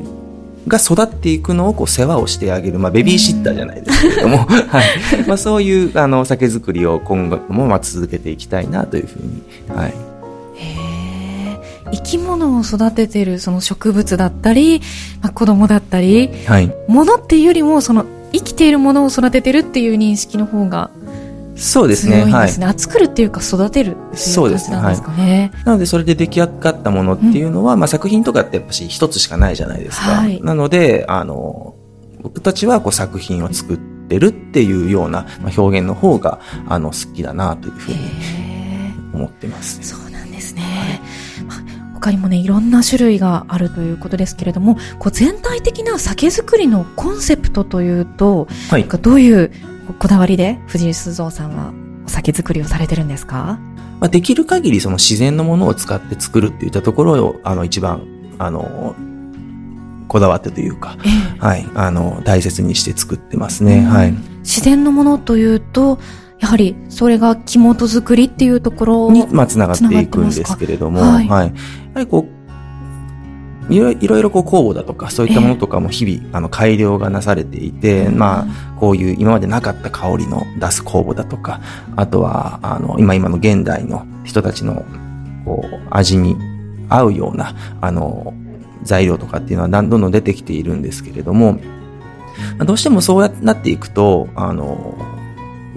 [0.66, 5.26] が育っていくのをこう世話をしてあげる、まあ、ベビーシッターじゃないですけれども、 はい。
[5.26, 9.42] まあ、そういうあの酒造りを今後もまあ続けていきたいなというふうに、
[9.74, 9.94] はい、
[11.92, 14.80] 生き物を育ててるその植物だったり、
[15.22, 20.90] まあ、子供だったり、はい、ものっていうよりもその生きているものを育ててるっていう認識の方が
[21.58, 22.24] そうですね。
[22.24, 22.50] はい。
[22.50, 25.50] 作るっていうか育てるっていう感じなんですかね。
[25.54, 30.12] はい、なのでそれで出来上がったものっていうのは、うん、まあ作品とかってやっぱし一つしかないじゃないですか。
[30.12, 31.74] はい、なので、あの、
[32.22, 36.38] 僕たちはこう作品を作ってるっていうような表現の方が、
[36.68, 37.98] あの、好きだなというふうに
[39.12, 40.62] 思ってます、ね、そうなんですね。
[41.98, 49.50] 他にもね、いろんな種類があるということですけれども、こう全体的な酒造りのコンセプトというと、はい、どういう
[49.98, 51.72] こだわりで藤井鈴造さんは
[52.06, 53.58] お酒作りをされてるんですか？
[54.00, 58.06] まあ、できる限りその自然のものを使って作るっていったところを、あの、一番、
[58.38, 58.94] あの、
[60.06, 63.80] こだわってというか、えー、はい、あの、大切にして作ってますね。
[63.80, 64.14] はい。
[64.38, 65.98] 自然のものというと、
[66.40, 71.46] やはりそれが木本作りっていうところに、まあ、つながっていくんですけれども、はい、はい。
[71.46, 71.52] や
[71.94, 72.38] はりこう、
[73.74, 81.60] いろいろこう酵母だとかそういったものとかも日々、あの改良がなされていて、まあこういう今までなかった香りの出す酵母だとか、
[81.96, 84.84] あとはあの今今の現代の人たちの
[85.44, 86.36] こう味に
[86.88, 88.32] 合うようなあの
[88.84, 91.58] 材料とかっていうのはどんどん出てきているんですけれども、
[92.64, 94.96] どうしてもそうなっていくと、あの、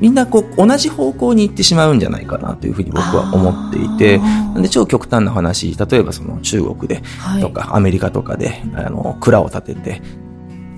[0.01, 7.03] みんなこう同じ方向に行ってしまうんじゃないかなというふうに僕は思っていて、なんで超極端な話、例えばその中国で
[7.39, 10.01] とかアメリカとかで、あの、蔵を建てて、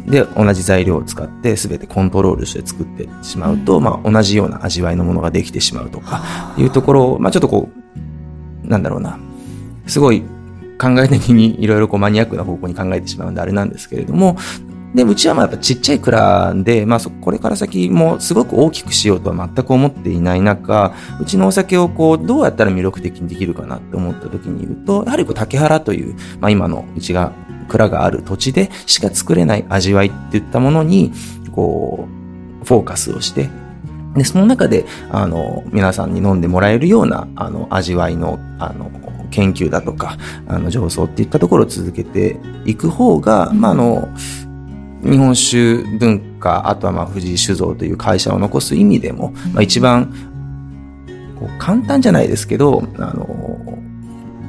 [0.06, 7.70] で、同じ材料を使って全てコントロールして作ってしまうと、まあ同じような味わいのものができてしまうとか、いうところを、まあちょっとこ
[8.66, 9.18] う、なんだろうな、
[9.88, 10.24] すごい
[10.78, 14.36] 考え的にいろいろこうマニアックな方向に考えてしまうんであれなんですけれども、
[14.94, 27.34] で、うちはまあやっぱちっちゃい蔵で、まあこれから先もすごく大きくしようとは全く思っていない中、うちのお酒をこう、どうやったら魅力的にできるかなって思った時に言うと、やはりこう竹原という、まあ今のうちが
[27.68, 31.12] 蔵がある土地でしか作れない味わいっていったものに、
[31.52, 32.08] こ
[32.62, 33.50] う、フォーカスをして、
[34.16, 38.92] で、その中で、あの、皆さんに飲んでもらえるような、あの、味わいの、あの、
[39.32, 44.10] 研究だとか、あの、上層っていったところを続けていく方が、まあ、あの、
[45.04, 50.14] 日本酒文化、あとはまあ藤井酒造という会社を残す意味でも、まあ、一番
[51.40, 53.80] こう簡単じゃないですけど、あの、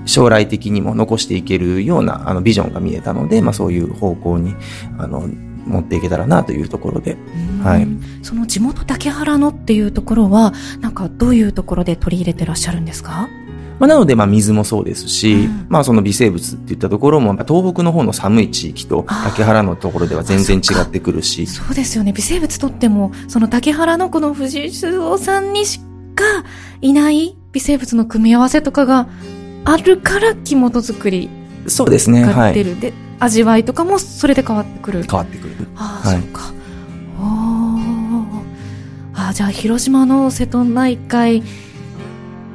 [0.07, 4.55] 将来的にも残していけるようなあのビジョンが見えたので、まあそういう方向に、
[4.99, 5.29] あの、
[5.67, 7.17] 持っていけたらなというところで、
[7.63, 7.89] はい。
[8.23, 13.29] その地元竹原のっていうところは、なんかどういうところで取り入れてらっしゃるんですか？
[13.79, 21.47] まあ、なので、まあ、水もそうですし、うん、まあ、その微生物っていったところも、東北の方の寒い地域と竹原のところでは全然違ってくるし。
[21.47, 22.13] そうですよね。
[22.13, 25.81] 微生物とっても、その竹原のこの藤井酒造さんにし
[26.15, 26.25] か
[26.81, 29.09] いない微生物の組み合わせとかが
[29.65, 31.29] あるから木本作り
[31.67, 32.25] そうですね。
[32.25, 32.65] はい。
[32.65, 35.03] で、味わいとかもそれで変わってくる。
[35.03, 35.55] 変わってくる。
[35.77, 36.55] ああ、はい、そうか。
[39.17, 41.43] ああ、じゃあ広島の瀬戸内海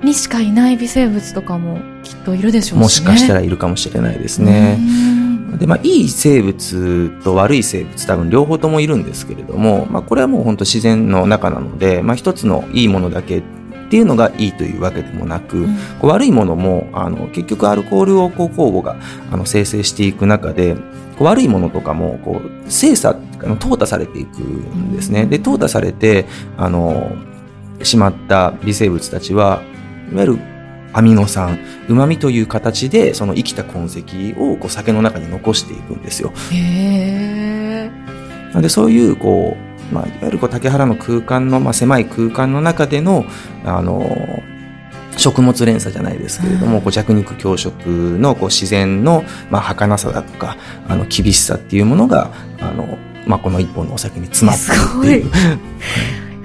[0.03, 4.79] にしかいない微生物とかもきっといるでしょうし、ね、もしかしたらいるかもしれないですね。
[5.57, 13.43] で、まあ、いい生物と悪い生物多分両方ともいるんですけれども、まあ、これはもう本当自然の中なので、まあ、一つのいいものだけっ
[13.89, 18.97] ていうのがいいというわけでもなく、うん、こう悪いものも、あの、結局アルコールをこう酵母が
[19.31, 20.75] あの生成していく中で、
[21.19, 25.25] 悪いものとかも、こう、精査、あの、淘汰されていくんですね。
[25.25, 26.25] で、淘汰されて、
[26.57, 27.11] あの、
[27.83, 29.61] しまった微生物たちは、
[30.11, 30.39] いわゆる
[30.93, 36.33] アミノ酸、旨味という形で、その生きた痕跡をこう酒の中に残していくんですよ。
[36.51, 38.61] へー。
[38.61, 39.55] で、そういう、こ
[39.91, 43.25] う、まあ、いわゆるこう竹原の空間の、まあ、狭い空間の中での、
[43.65, 44.41] あの、
[45.17, 47.85] 食物連鎖じゃないですけれども、こう弱肉強食
[48.19, 54.59] のこう自然の、まあ、儚さだとか、あの、厳しさっていうものが、あの、まあ、この一本のお酒に詰まっ
[55.01, 55.31] てるっていう。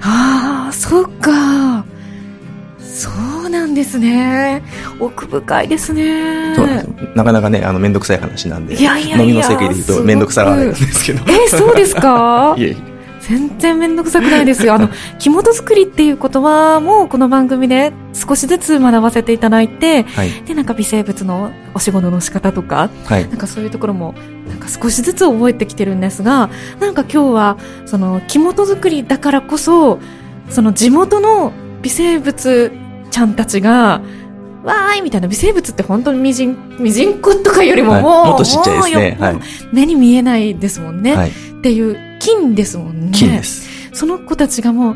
[0.01, 1.85] ああ、そっか。
[2.79, 4.61] そうなんですね。
[4.99, 6.53] 奥深いですね。
[6.55, 11.23] そうなんですなかなかね、あの、めんどくさい話なんで、いやいやいや飲みの席で言うとめんどくさがないんですけど。
[11.31, 12.55] えそうですか？
[12.59, 12.95] いえいえ。
[13.27, 14.75] 全然めんどくさくないですよ。
[14.75, 24.13] あの、 着物作りっていう言葉もこの番組で少しずつ学ばせていただいて、はい、で、なんか微生物のお仕事の仕方とか、はい、なんかそういうところも、
[24.47, 29.97] なんか少しずつ覚えてきてるんですが、なんか今日は、その、着物作りだからこそ、
[30.51, 32.71] その地元の微生物
[33.15, 34.01] ちゃんたちが、
[34.65, 39.17] わーいみたいな微生物って本当にみじん、みじんことかよりももう、はい、もっとちっちゃいですね。
[39.17, 39.39] はい、
[39.71, 41.15] 目に見えないですもんね。
[41.15, 43.11] はい、っていう金ですもんね。
[43.13, 43.69] 金です。
[43.93, 44.95] その子たちがもう、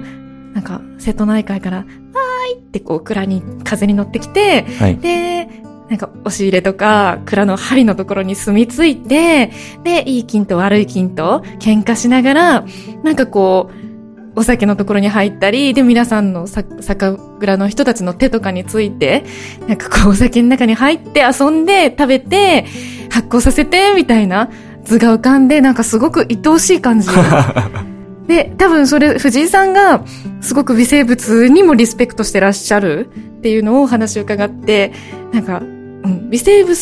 [0.54, 5.48] なんか、瀬戸内海から、わーいってこう、蔵に、風に乗ってきて、はい、で、
[5.88, 9.52] なんか、押し入れとか、蔵の針のところに住み着いて、
[9.86, 12.66] で、いい金と悪い金と喧嘩しながら、
[13.02, 13.89] なんかこう、
[14.40, 19.26] お酒のところに入ったり、で、皆さんの酒蔵の人たちの手とかについて、
[19.68, 22.66] なんかこう、お酒の中に入って遊んで、食べて、
[23.12, 24.50] 発酵させて、みたいな
[24.86, 27.10] 図が浮かんで、なんかすごく愛おしい感じ。
[28.28, 30.06] で、多分それ、藤井さんが、
[30.40, 34.94] すごく微生物にもリスペクトしてらっしゃるっていうのをお話を伺って、
[35.34, 35.66] なんか、う
[36.08, 36.80] ん、微生物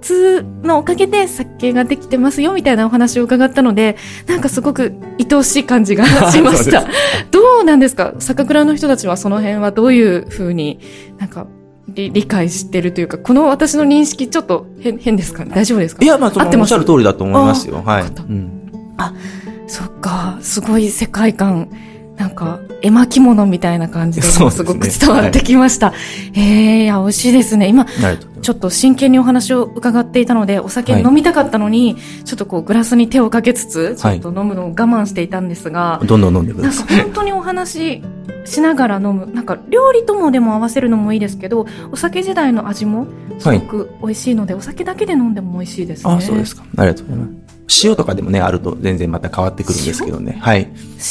[0.00, 6.86] 通のおかげで酒ができてますよみたいなお話を伺ったので、なんかすごく愛おしい感じがしました。
[7.30, 8.14] どうなんですか？
[8.18, 10.78] 酒蔵の人たちはその辺はどういうふうに、
[11.18, 11.46] なんか、
[11.88, 15.52] 理理解してるというか、この私の認識ちょっと変変ですかね？
[15.54, 16.04] 大丈夫ですか？
[16.04, 17.82] いや、まあ、そのおっしゃる通りだと思いますよ。
[17.84, 18.02] はい。
[18.02, 19.14] うん、あ、
[19.66, 21.68] そっか、すごい世界観。
[22.18, 25.90] なんか、絵巻物みたいな感じですごく伝わってきました。
[25.90, 27.68] ねはい、ええー、いや、美味しいですね。
[27.68, 27.86] 今、
[28.42, 36.86] ちょっと真剣にお話を伺っていたので、お酒飲みたかったのに、はい、ちょっとこう、グラスに手をかけつつ、ちょっと飲むのを我慢していたんですが、はい、どんどん飲んでください。
[36.86, 38.02] なんか本当にお話
[38.44, 39.30] しながら飲む。
[39.32, 43.06] なんか、料理ともでも合わせるのもいいですけど、お酒時代の味も
[43.38, 46.12] すごく美味しいので、お酒だけで飲んでも美味しいですね。
[46.12, 46.64] あ、そうですか。
[46.76, 47.37] ありがとうございます。
[47.82, 50.38] 塩とかでもね、あると全然また変わってくるんですけどね。
[50.40, 50.70] はい。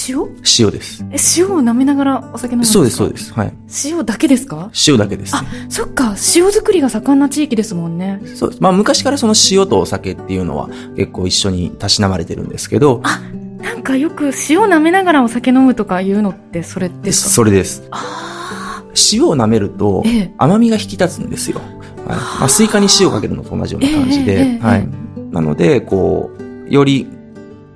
[0.09, 0.27] 塩？
[0.59, 1.05] 塩です。
[1.11, 2.73] え、塩を舐めながらお酒飲むんですか？
[2.73, 3.33] そうです、そうです。
[3.33, 3.53] はい。
[3.85, 4.71] 塩だけですか？
[4.87, 6.15] 塩だけです、ね、あ、そっか。
[6.35, 8.19] 塩作りが盛んな地域ですもんね。
[8.35, 8.61] そうです。
[8.61, 13.01] まあ昔からその塩とお酒っていうのは結構一緒にたしなまれてるんですけど。
[13.03, 13.21] あ、
[13.61, 17.29] なんかよく塩舐めながらお酒飲むとかいうのってそれですか？
[17.29, 17.87] それです。
[17.91, 20.03] あ塩を舐めると
[20.39, 21.59] 甘みが引き立つんですよ。
[21.59, 21.67] はい、
[22.07, 24.57] まあ、スイカに塩かけるのと同じような感じで。
[24.57, 24.89] はい。
[25.29, 26.36] なので、こう、
[26.69, 27.07] より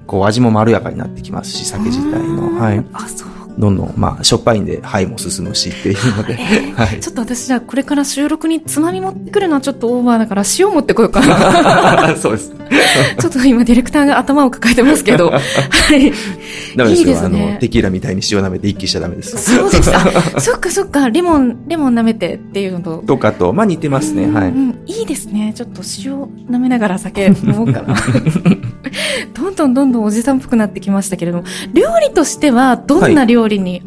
[0.08, 2.60] こう味もまろやかになってきますし、酒自体の。
[2.60, 2.86] はい。
[2.94, 3.30] あ、そう。
[3.58, 6.36] どんどん、まあ、しょっぱいんで、杯も進むしっていうので、
[6.76, 7.00] はい。
[7.00, 12.16] ちょっと私じゃあ、これから収録につまみ持ってくるのはちょっとオーバーだから、塩持ってこようかな。
[12.20, 12.52] そうです。
[13.20, 15.40] ちょっと今、ディレクターが頭を抱えてますけど、 は
[15.96, 16.12] い。
[16.76, 17.10] ダメですよ。
[17.10, 19.38] いいですね、あの、テキーラみたいに塩舐めて一気しちゃダメです。
[19.38, 19.92] そうです。
[19.94, 23.04] あ、そっかそっか、レモン、レモン舐めてっていうのと。
[23.06, 24.50] とかと、まあ似てますね、はい。
[24.50, 25.54] うん、いいですね。
[25.56, 26.14] ちょっと塩
[26.50, 27.96] 舐めながら酒飲もうかな。
[29.34, 33.82] どんどんどんどんおじさんっぽくなってきましたけれども、料理としてはどんな料理に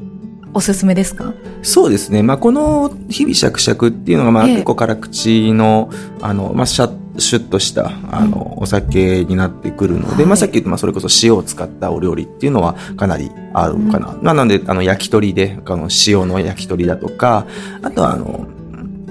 [0.55, 2.23] おすすめですか、はい、そうですね。
[2.23, 5.90] まあ、この日々シャクシャクっていうのが、まあ、結構辛口の、
[6.21, 14.14] あの、まあ、シャシュッとした、あの、お酒になってくるので、まあ、さっき言った、まあ、それこそ塩を使ったお料理っていうのはかなりあるかな。
[14.14, 17.47] うん、なので、あの、焼き鳥で、あの、塩の焼き鳥だとか、
[17.83, 18.47] あとは、あの、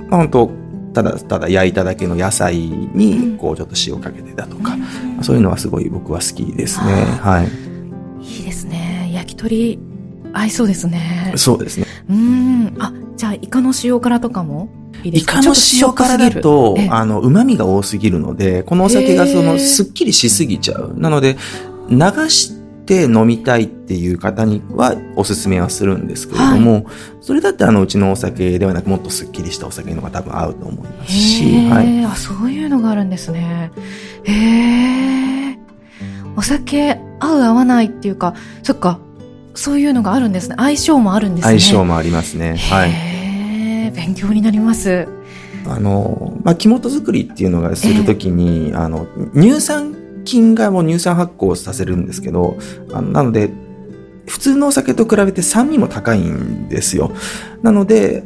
[0.10, 0.52] まあ、本当
[0.94, 4.74] ただただ焼いただけの野菜に、こう、ちょっと塩かけてだとか、
[5.18, 6.94] うん、そういうのはすごい僕は好きですね。
[7.22, 8.26] はい。
[8.26, 9.12] いいですね。
[9.14, 9.80] 焼き鳥、
[10.34, 11.34] 合いそうですね。
[11.36, 11.86] そうですね。
[12.10, 12.76] うん。
[12.80, 14.70] あ、じゃあ、イカの塩辛とかも？
[15.04, 20.94] イカの塩辛だと、あの、旨味が多すぎるので、このお酒がその、すっきりしすぎちゃう。
[20.98, 21.38] なので、
[21.90, 22.54] 流し
[22.86, 26.86] て飲みたいっていう方にはおすすめはするんですけれども、はい、
[27.22, 32.06] それだってあの、うちのお酒ではなくもっとすっきりしたお酒の方が多分合うと思いますし、はい。
[32.06, 33.72] あ、そういうのがあるんですね。
[34.24, 35.58] へえ。
[36.36, 39.00] お酒合う合わないっていうか、そっか、
[39.56, 40.56] そういうのがあるんですね。
[40.58, 41.60] 相性もあるんですね。
[41.60, 42.58] 相性もありますね。
[42.58, 43.92] はい。
[43.92, 45.08] 勉強になります。
[45.68, 52.58] あの、まあ、木本作りっていうのがするときに、あの、乳酸菌がもう乳酸発酵させるんですけど、
[52.92, 53.52] あのなので、
[54.26, 57.12] 普通のお酒と比べて酸味も高いんですよ。
[57.62, 58.24] なので、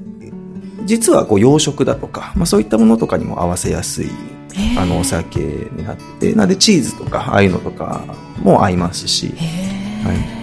[0.85, 4.09] 実はこう洋食だとか、まあ、そういったものとかにも合わせやすい
[4.77, 8.05] あのお酒になって、なのでチーズとかああいうのとか
[8.41, 9.33] も合いますし、
[10.03, 10.36] はい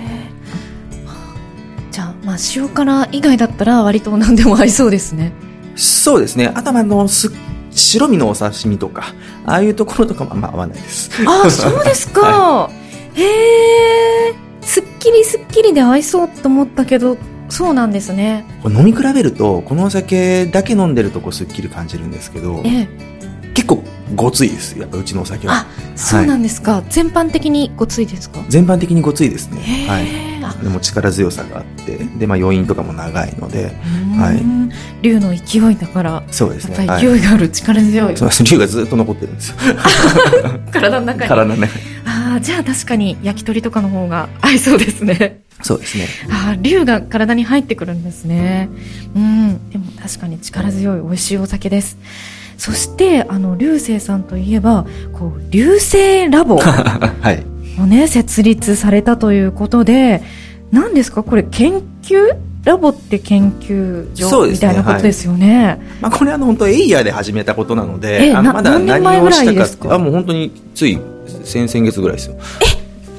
[2.34, 5.32] まあ、塩辛以外だったら割と何でも合いそうですね。
[5.76, 6.50] そうですね。
[6.52, 7.30] あとはあの、す、
[7.70, 9.14] 白身のお刺身とか、
[9.46, 11.10] ああいうところとかもあんま合わないです。
[11.28, 12.20] ああ、そうですか。
[12.66, 12.70] は
[13.16, 14.34] い、へえ。
[14.62, 17.16] すっきりすっきりで合いそうと思ったけど、
[17.48, 18.44] そうなんですね。
[18.64, 22.88] 飲み比べると、このお酒だけ飲んでるとこうすっきり感じるんですけど、ええ、
[24.14, 24.78] ごついです。
[24.78, 25.54] やっぱうちのお酒は。
[25.54, 26.76] あ、そうなんですか。
[26.76, 28.44] はい、全般的にごついですか？
[28.48, 29.86] 全般的にごついですね。
[29.88, 30.34] はい。
[30.62, 33.74] でも力強さがあって、で、まあ余韻とかも長いので、
[34.16, 34.42] はい。
[35.02, 36.76] 竜の勢いだから、そうですね。
[36.76, 38.16] やっぱり勢いがある、力強い。
[38.16, 38.44] そうです。
[38.44, 39.56] 竜がずっと残ってるんですよ。
[40.70, 41.28] 体の中に。
[41.28, 41.82] 体の中に。
[42.06, 45.40] ああ、じゃあ確かに焼き鳥とかの方が合いそうですね。
[45.62, 46.06] そうですね。
[46.30, 48.68] ああ、竜が体に入ってくるんですね。
[49.14, 49.70] うん。
[49.70, 51.96] でも確かに力強い美味しいお酒です。
[52.64, 56.64] そしてあの流星さんといえばこう流星ラボ をね、
[57.20, 60.22] はい、設立されたということで
[60.72, 61.22] 何ですか？
[61.22, 62.34] これ研究？
[62.64, 65.66] ラボって研究所、ね、みたいなことですよね。
[65.66, 70.98] はい、まあ、これあの本当エイヤーで始めたことなので、えあのまだ何をしたかあもう本当につい
[71.44, 72.36] 先々月ぐらいですよ。
[72.38, 72.64] え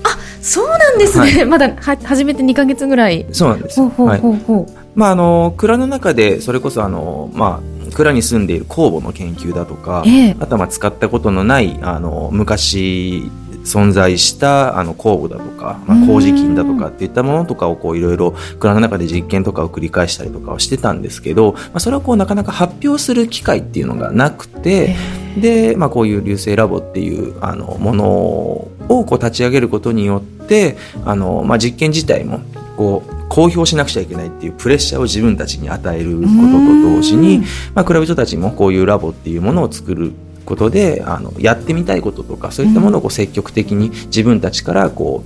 [0.06, 1.32] あそうなんですね。
[1.32, 3.28] はい、 まだは始めて2か月ぐらい。
[3.32, 3.80] そうなんです。
[3.80, 4.72] ほうほうほうほう。
[4.96, 13.32] まああの蔵の中でそれこそあのまあ蔵に住んでいる酵母の研究だとか、えー、あとはまあ使ったことのないあの昔
[13.64, 24.96] 存在したあの酵母だとか、まあ、麹菌だとかっていったものとかをこういろいろ蔵の中で実験とかを繰り返したりとかをしてたんですけど、まあ、それをこうなかなか発表する機会っていうのがなくて、
[25.38, 32.42] で、まあ、こういう流星ラボっていうあのものをこう立ち上げることによってあの、まあ、実験自体も
[32.78, 37.40] こう公表しなくちゃいけないっていうプレッシャーを自分たちに与えることと同時に、
[37.74, 40.14] まあ、クラブ人たちもこういうラボっていうものを作る
[40.46, 45.24] ことであのやってみたいこととかそういったものをこう積極的に自分たちからこ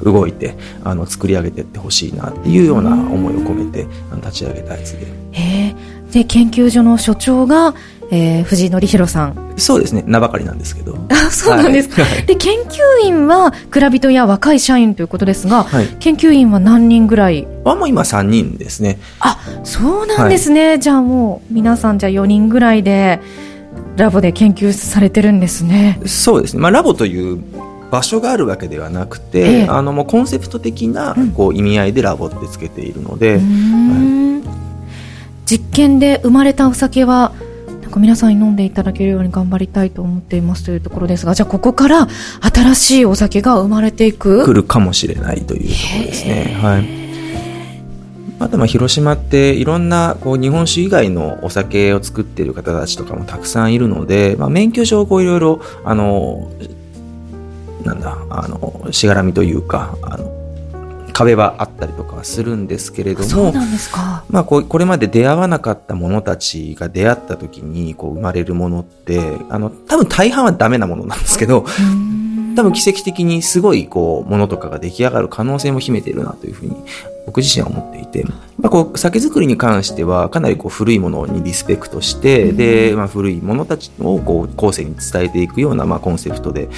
[0.00, 3.86] う動いてあの作り上げていってほしいなっていうような思いを込めて
[4.16, 5.06] 立ち上げたやつで。
[5.32, 5.74] へ
[6.12, 7.74] で研究所の所長が
[8.10, 9.54] えー、藤井紀弘さん。
[9.56, 10.02] そうですね。
[10.06, 10.98] 名ばかりなんですけど。
[11.10, 17.46] あそうなんですか、はい、で研究員は蔵人や若い社員ということですが、はい、研究員は何人ぐらい？
[17.64, 18.98] はもう今3人ですね。
[19.20, 23.20] あそうなんですね、はい、じゃあもう皆さんじゃあ4人ぐらいで
[23.96, 26.00] ラボで研究されてるんですね。
[26.06, 27.42] そうですね、まあ、ラボという
[27.90, 34.42] 場所があるわけではなくて、ええ、あのもうコンセプト的なこう意味合いでラボってつけているので、うん、
[35.44, 37.32] 実験で生まれたお酒は
[37.98, 42.08] 皆さんに飲んでいただけるように頑張りたいと思っていますというところですが、じゃあここから
[42.54, 46.58] 新しいお酒が生まれていく来るかもしれないというところですね。
[46.60, 47.00] はい。
[48.38, 56.50] またまあ広島っていろんなこう日本酒以外のお酒を作っている方たちとかもたくさんいるので、まあ、免許証をいろいろ、あの、
[57.84, 60.39] なんだ、あの、しがらみというか、あの、
[61.12, 63.52] 壁はあったりとかはするんですけれども、
[64.28, 71.64] まあここれまで出会わなかった者たちが出会った時にこう生まれるものって、あの、多分大半はダメなものなんですけど、
[72.56, 76.76] 多分奇跡的にすごいこう、ものとかが出来上がる可能性も秘めているなというふうに
[77.26, 86.68] 僕自身は思っていて、まあ、こう酒造りに関してはかなりこう古いものにリスペクトして、で、まあ、古いものたちをこう後世に伝えていくようなまあコンセプトで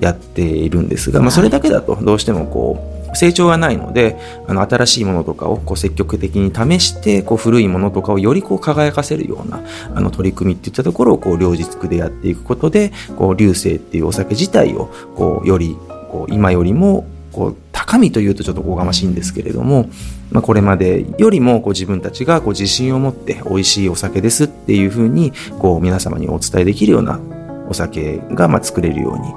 [0.00, 9.62] やっているんですが、まあ、それだけだとどうしてもこう成長がないので、あの、新しいものとかをこう積極的に試して、こう、古いものとかをよりこう、輝かせるような、
[9.94, 15.76] あの、取り組みっていったところを、こう、両日でやっていくことで、こう、流星っていうお酒自体を、こう、より、
[16.10, 19.90] こう、今よりも、こう、高みというとちょっとおがましいんですけれども、
[20.30, 27.20] まあ、これまでよりもこう自分たちがこう自信を持って美味しいお酒ですっていうふうにこう皆様にお伝えできるような
[27.68, 29.34] お酒がまあ作れるように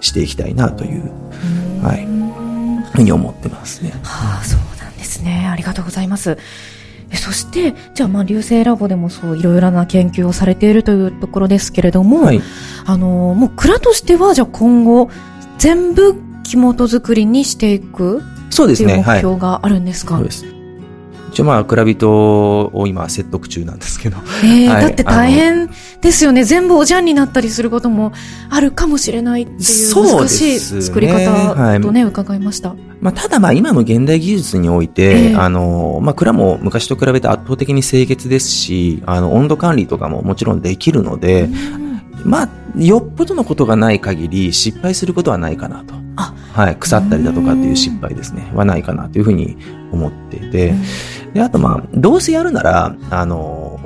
[0.00, 1.12] していきたいなという、
[1.82, 2.08] はい、
[2.92, 3.90] ふうに思ってますね。
[4.02, 5.48] はあ、そうなんですね。
[5.50, 6.38] ありがとうございます。
[7.14, 12.40] そして、じゃあ、まあ、流星ラボでもそう、いろいろな研究をされているというところですけれども、はい、
[12.86, 15.10] あの、もう蔵としては、じゃあ今後、
[15.58, 18.96] 全部木本作りにしていくそうですね。
[19.06, 20.51] 目標があるんですか、はい、そうです。
[21.32, 24.18] 一応まあ、蔵人を今説得中なんですけど。
[24.44, 25.70] ええーはい、だって大変
[26.02, 26.44] ですよね。
[26.44, 28.12] 全部おじゃんになったりすることも
[28.50, 29.58] あるかもしれないっていう
[29.94, 32.76] 難しい作り方とね、はい、伺いました。
[33.00, 41.48] まあ、ただまあ今の現代技術において、えー、あの、まあ、蔵も昔と比べて圧倒的に清潔ですし、あの、温度管理とかももちろんできるので、
[42.24, 46.02] まあ、よっぽどのことがない限り失敗することはないかなと。
[46.52, 49.56] はい、腐ったりだとかっていう失敗ですね、はないかなというふうに
[49.90, 50.74] 思っていて、
[51.34, 53.78] で、あとまあ、どうせやるなら、あの、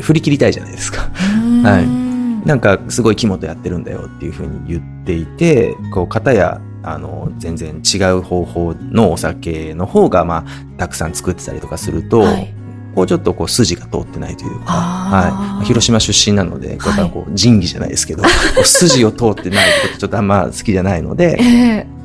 [0.00, 1.02] 振り切りたいじゃないですか。
[1.02, 2.46] はい。
[2.46, 12.54] なんか、すごい肝とやってるんだよっていうふうに言っていて、こう、方や、あの、全然違う方法のお酒の方が、まあ、たくさん作ってたりとかすると、はい、
[12.94, 15.64] こうちょっとこう筋が通ってないというか、はい。
[15.64, 18.24] 広島出身なので、こうこう仁義じゃないですけど、
[18.64, 22.01] 筋を通ってないことちょっとあんま好きじゃないので、えー、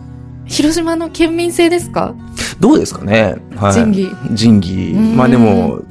[0.47, 2.15] 広島の県民性ですか？
[2.59, 3.35] どうですかね？
[3.55, 3.73] はい。
[3.73, 4.09] 仁義。
[4.31, 4.93] 仁義。
[5.15, 5.81] まあでも、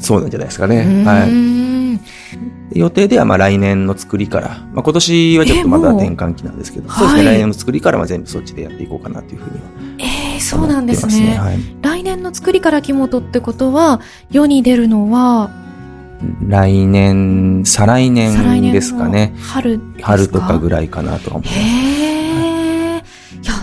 [0.00, 1.04] そうなんじゃないですかね。
[1.04, 2.78] はい。
[2.78, 9.64] 予定ではまあ来年の作りから、まあ今年はちょっとまだ転換期なんですけど、そうですね、来年の作りからは全部そっちでやっていこうかなというふうには。
[9.98, 11.38] ええー、そうなんですね。
[11.38, 15.50] はい、来年の作りから木本ってことは、世に出るのは、
[16.46, 19.34] 来年、再来年ですかね。
[19.40, 21.58] 春春とかぐらいかなと思います。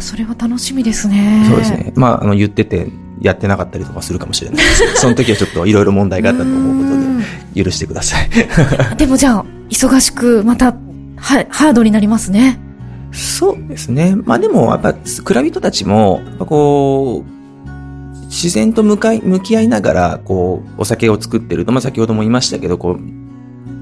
[0.05, 1.45] それは楽しみですね。
[1.49, 1.91] そうですね。
[1.95, 2.87] まあ、あの、言ってて、
[3.21, 8.29] やってなかったりとかするかもしれないです その時はちょっといろいろ問題があったと思うことで、許してください。
[8.97, 10.75] でもじゃあ、忙しく、また、
[11.17, 12.59] は、ハードになりますね。
[13.11, 14.15] そうですね。
[14.15, 23.24] まあでも、やっぱ、蔵人たちも、やっぱこう、自然と向かい、向き合いながら、こう、お酒を作ってると、まあ、先ほども言いましたけど、こう、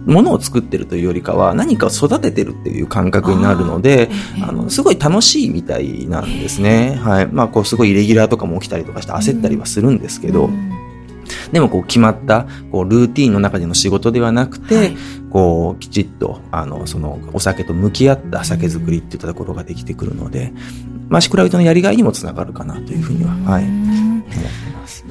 [0.06, 4.10] ものを作ってるというよりかは何かを育ててるっていう感覚になるので、
[4.42, 7.00] あの、すごい楽しいみたいなんですね。
[7.02, 7.28] はい。
[7.28, 10.50] まあ、こう、すごいイレギュラーとかも起きたりとかして焦ったりはするんですけど、
[11.52, 14.98] でもこう決まった、こうルーティンの中での仕事ではなくて、はい、
[15.30, 20.52] こうきちっと、あの、そのお酒と向き合った酒造りっていったところができてくるので、
[21.10, 24.36] まあ、シクラビトのやりがいにもつながるかなというふうには、はい、思って
[24.74, 25.06] ます。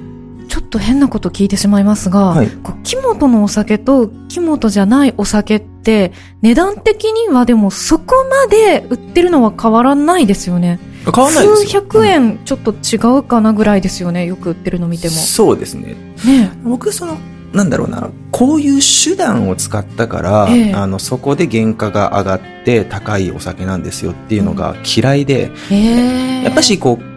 [0.72, 2.50] と変なこと聞いてしまいますが、はい、
[2.82, 10.80] 木本のお酒と木本じゃないお酒って、値段的にはでもそこまで売ってるのは変わらないですよね。
[11.04, 15.14] 変わらないです数百円ちょっと違うかなぐらいですよね、よく売ってるの見ても。
[15.14, 15.94] そうですね。
[16.24, 17.18] ね僕、その、
[17.52, 27.11] なんだろうな、こういう手段を使ったから、ええ、あの、そこで原価が上がって高いお酒なんですよっていうのが嫌いで、えー、やっぱしこう、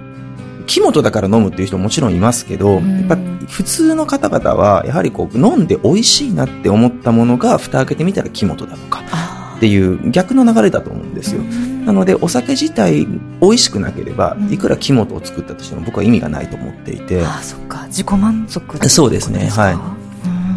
[0.65, 9.03] 木本だから飲むっていう人ももちろんいますけど、やっぱ普通の方々は、やはりこう、飲んで美味しいなって思ったものが、蓋開けてみたら木本だとか、
[9.57, 11.41] っていう逆の流れだと思うんですよ。
[11.85, 13.05] なので、お酒自体
[13.41, 17.23] 美味しくなければ、いくら木本を作ったとしても僕は意味がないと思っていて。
[17.23, 17.85] ああ、そっか。
[17.87, 19.49] 自己満足そうですね。
[19.49, 20.04] はい。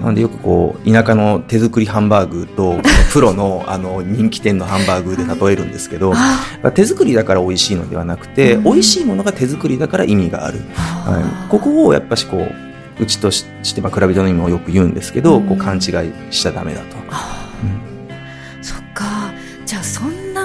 [0.01, 2.77] なのでよくこう、田舎の手作りハンバーグと、
[3.13, 6.15] プロのあの人気店のハンバーグで例えるんですけど、
[6.75, 10.61] 手作りだから美味しいのではなくて、美味しいものが手作りだから意味がある。
[10.75, 13.45] はい、ここをやっぱしこう、うちとし
[13.75, 15.83] て、まあ、比べたのにもよく言うんですけど、こう勘違い
[16.31, 16.99] しちゃダメだと。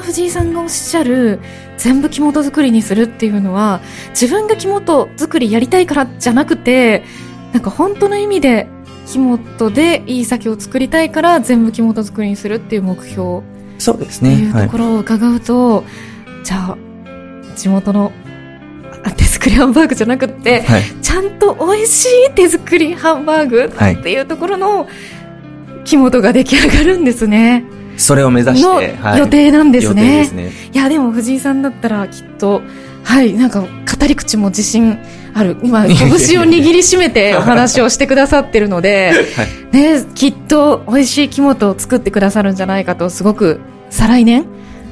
[0.04, 1.40] 藤井さんがおっしゃる
[1.78, 7.04] 全部木本作りにするっていうのは自分が木本作りやりたいからじゃなくて
[7.52, 8.68] なんか本当の意味で
[9.08, 13.42] 木本でいい酒を作りたいから全部木本作りにするっていう目標
[13.78, 16.78] そうですねいうところを伺うと、はい、じゃあ
[17.56, 18.12] 地元の
[19.18, 24.88] 手作りハンバーグじゃなくて、はい、ちゃんと美味しい手作りハンバーグっていうところの
[25.84, 27.66] 木本が出来上がるんですね。
[27.98, 30.20] それを目指して、はい、予定なんですね。
[30.20, 30.52] ですね。
[30.72, 32.62] いや、でも藤井さんだったらきっと、
[33.04, 33.68] はい、なんか語
[34.08, 34.98] り口も自信
[35.34, 35.58] ある。
[35.64, 44.46] 今、 拳を握りしめてお話をしてくださってるので、 はい、ね、きっと美味しい木本を作ってくださるんじゃないかと、すごく再来年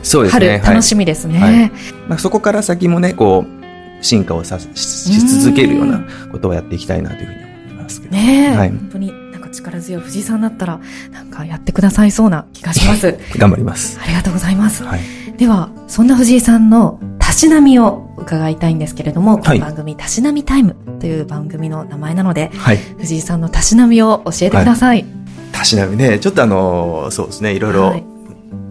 [0.04, 0.60] そうですね。
[0.64, 1.40] 春、楽しみですね。
[1.40, 1.72] はい、
[2.08, 7.40] まあ、そこから先もね、こう、進化をさし続けるようなことをやっていきたいなというふうに
[7.72, 8.16] 思いますけど。
[8.16, 9.14] ね、はい、本当に
[9.52, 10.80] 力強い藤井さんだったら、
[11.12, 13.18] なんかやってくださいそうな気がします。
[13.38, 14.00] 頑張ります。
[14.02, 14.84] ありがとうございます。
[14.84, 15.02] はい、
[15.38, 17.00] では、そんな藤井さんの
[17.32, 25.06] たしなみを伺いたいんですけれども、この番組、たしなみタイムという番組の名前なので、はい、藤井さんのたしなみを教えてください。
[25.54, 27.94] たしなみね、ちょっとあの、そうですね、いろいろ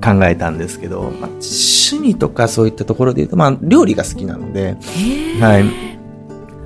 [0.05, 4.77] 考えたんですけど、まあ、趣味とかそういったところで言うと、まあ、料理が好きなので、
[5.41, 5.65] はい。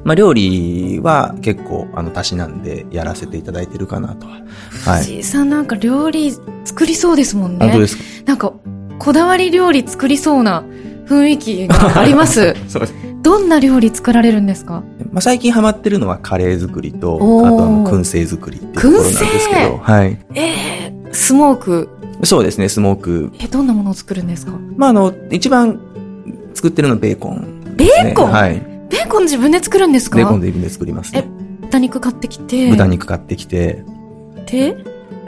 [0.03, 4.41] まあ、料理は結構、あの、たしなんでやらせていただいてるかなとは。
[4.85, 5.03] はい。
[5.03, 6.33] 藤井さんなんか料理
[6.65, 7.67] 作りそうですもんね。
[7.67, 8.03] 本当ですか？
[8.27, 8.53] なんか、
[8.99, 10.65] こだわり料理作りそうな
[11.07, 12.55] 雰囲気があります。
[12.69, 12.95] そうです。
[13.23, 14.83] どんな料理作られるんですか？
[15.11, 19.79] まあ、最近ハマってるのはカレー作りと、あとあの、燻製作りっていうところなんですけど。
[19.83, 20.19] はい。
[20.35, 20.49] え
[20.89, 21.89] えー、スモーク。
[22.23, 23.33] そうですね、スモーク。
[23.41, 24.53] え、どんなものを作るんですか？
[24.77, 25.81] まあ、あの、一番
[26.55, 28.31] 作ってるのはベーコン、ね、ベーコン？
[28.31, 28.63] はい。
[28.91, 30.19] ベーコン自分で作るんですか？
[30.19, 31.25] ベーコンで自分で作りますね。
[31.27, 32.71] え、豚肉買ってきて。
[32.71, 33.85] 豚肉買ってきて。
[34.47, 34.77] で、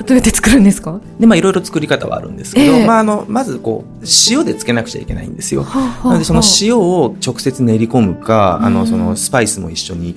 [0.04, 1.00] どうやって作るんですか？
[1.18, 5.62] で、まあいろいろ作り方はあるんですけど、えー、まああの、まずこう、塩でつけなくちゃいけないんですよ。
[5.64, 10.14] はあはあ、なのでその塩を直接練り込むか、あの、そのスパイスも一緒に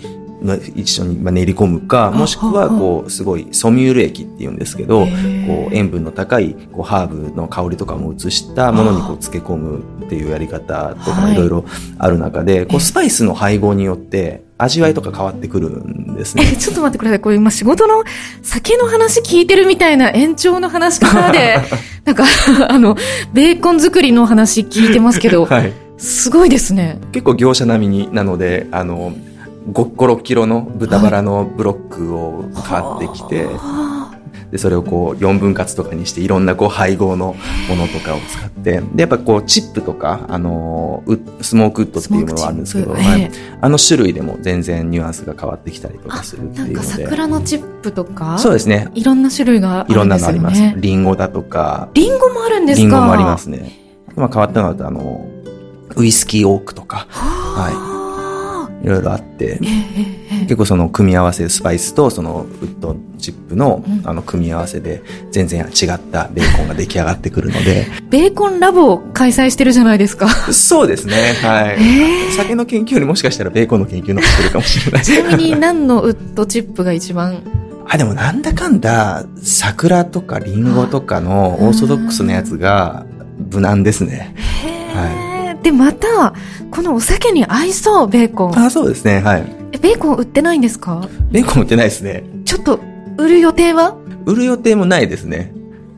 [0.76, 5.10] 一緒に練り込むか、もしくは、こう、すごい、ソミュール液って言うんですけど、こう、
[5.74, 11.36] 塩分の高い、こう、ハーブの香りとかも移したものにこう、漬け込むっていうやり方とかもい。
[11.36, 11.66] ろいろ
[11.98, 16.44] ある中で、こう、スパイスの配合によって、味わいとか変わってくるんですね。
[16.54, 17.20] え、 ちょっと待ってください。
[17.22, 18.04] これ今仕事の
[18.44, 21.58] 酒の話聞いてるみたいな延長の話からで、
[22.04, 22.26] なんか、
[22.68, 22.96] あの、
[23.34, 25.74] ベーコン作りの話聞いてますけど、 はい。
[25.98, 27.00] すごいですね。
[27.14, 29.14] 結構業者並みに、なので、あの、
[29.72, 33.48] 5、6キロの豚バラのブロックを買ってきて、
[34.52, 37.36] で、それをこう、4分割とかにして、いろんなこう、配合の
[37.70, 41.04] ものとかを使って、で、やっぱこう、チップとか、あの、
[41.42, 43.32] スモークウッドっていうものがあるんですけど、はい、
[43.62, 46.74] あの種類でも全然ニュアンスが変わってきたりとかするっていうので。
[46.74, 48.90] なんか桜のチップとかそうですね。
[48.94, 49.94] いろんな種類があるんですよね。
[49.94, 50.62] いろんなのあります。
[50.78, 51.90] リンゴだとか。
[51.94, 52.82] リンゴもあるんですか？
[52.82, 53.80] リンゴもありますね。
[54.16, 55.28] まあ変わったのは、あの、
[55.96, 57.99] ウイスキーオークとか、はい。
[58.84, 59.60] いろいろあって、
[60.44, 65.02] 結構その組み合わせ、スパイスとそのウッドチップのあの組み合わせで
[65.32, 67.88] 全然違ったベーコンが出来上がってくるので。
[68.10, 70.30] ベーコンラボを開催してるじゃないですか。
[70.30, 71.34] そうですね。
[71.42, 72.32] はい。
[72.36, 75.04] 酒の研究よりもしかしたらベーコンの研究の方がしてるかもしれない。
[75.04, 77.44] ちなみに何のウッドチップが一番？
[77.92, 83.06] あ、でもなんだかんだ、桜とかリンゴとかのオーソドックスなやつが
[83.52, 84.36] 無難ですね。
[84.94, 85.29] はい。
[85.64, 86.34] で、また、
[86.72, 88.58] このお酒に合いそう、ベーコン。
[88.58, 89.56] あ、そうですね、はい。
[89.74, 91.08] え、ベーコン売ってないんですか？
[91.32, 92.24] ベーコン売ってないですね。
[92.46, 92.80] ちょっと、
[93.18, 93.98] 売る予定は？
[94.26, 95.54] 売る予定もないですね。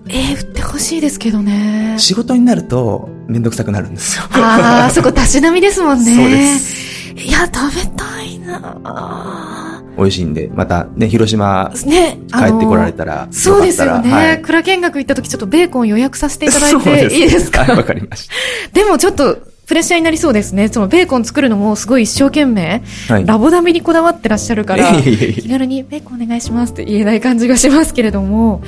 [0.10, 1.96] えー、売ってほしいですけどね。
[1.98, 4.24] 仕事になると、めんどくさくなるんですよ。
[4.32, 6.16] ああ、そこ、たしなみですもんね。
[6.16, 7.14] そうです。
[7.14, 14.12] いや、食べたいな美味しいんで、またね、広島、ね、帰ってこられたら、そうですよね。
[14.12, 17.62] はい、蔵見学行った時ちょっとベーコン予約させていただいていいですか？
[17.76, 18.34] わかりました。
[18.74, 19.38] でもちょっと、
[19.72, 20.68] プレッシャーになりそうですね。
[20.68, 28.62] そのベーコン作るのもすごい一生懸命、はい、ラボダメにこだわってらっしゃるから、気軽にベーコンお願いしますって言えない感じがしますけれども、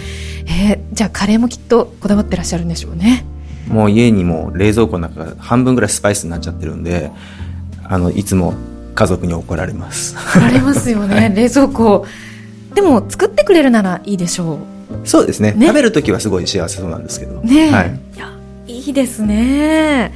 [0.45, 3.25] えー、じゃあカレーもきっとこだわってらっしゃるんでしょうね。
[3.67, 7.11] もう家にも冷蔵庫の中半分ぐらいスパイスになっちゃってるんで、
[7.83, 8.53] あの、いつも
[8.95, 10.15] 家族に怒られます。
[10.15, 12.05] 怒られますよね、 はい、冷蔵庫。
[12.75, 15.05] でも作ってくれるならいいでしょう。
[15.05, 15.51] そうですね。
[15.51, 17.41] ね食べるときはすごい幸せそうなんですけど。
[17.41, 18.31] ね、はい、いや、
[18.67, 20.13] いいですね。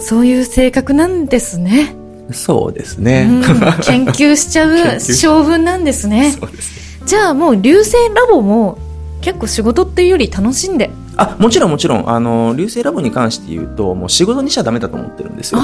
[0.00, 1.94] そういう性格なんですね。
[2.32, 3.28] そうですね。
[3.28, 3.42] うん、
[3.82, 6.32] 研究しちゃう性分なんですね。
[6.38, 8.78] そうです、じゃあもう流星ラボも
[9.20, 10.90] 結構仕事っていうより楽しんで。
[11.16, 12.10] あもちろんもちろん。
[12.10, 15.60] あの流星ラボに関して言うともう仕事にしちゃだめだと思ってるんですよ。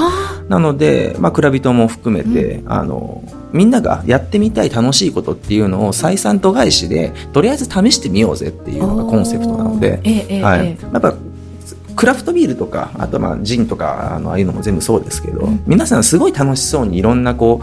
[0.49, 3.23] なので、まあ、蔵人も含めて、うん、あの
[3.53, 11.13] みんながやってみたい楽しいことっていうのを採算度外視でとりあえず試してみようぜっていうのがコンセプトなので、ええはい、え、やっぱ
[11.97, 17.59] クラフトビールとか、あとまあジンとか、あの、ああいうのも全部そうですけど、うん、皆さんすごい楽しそうにいろんなこ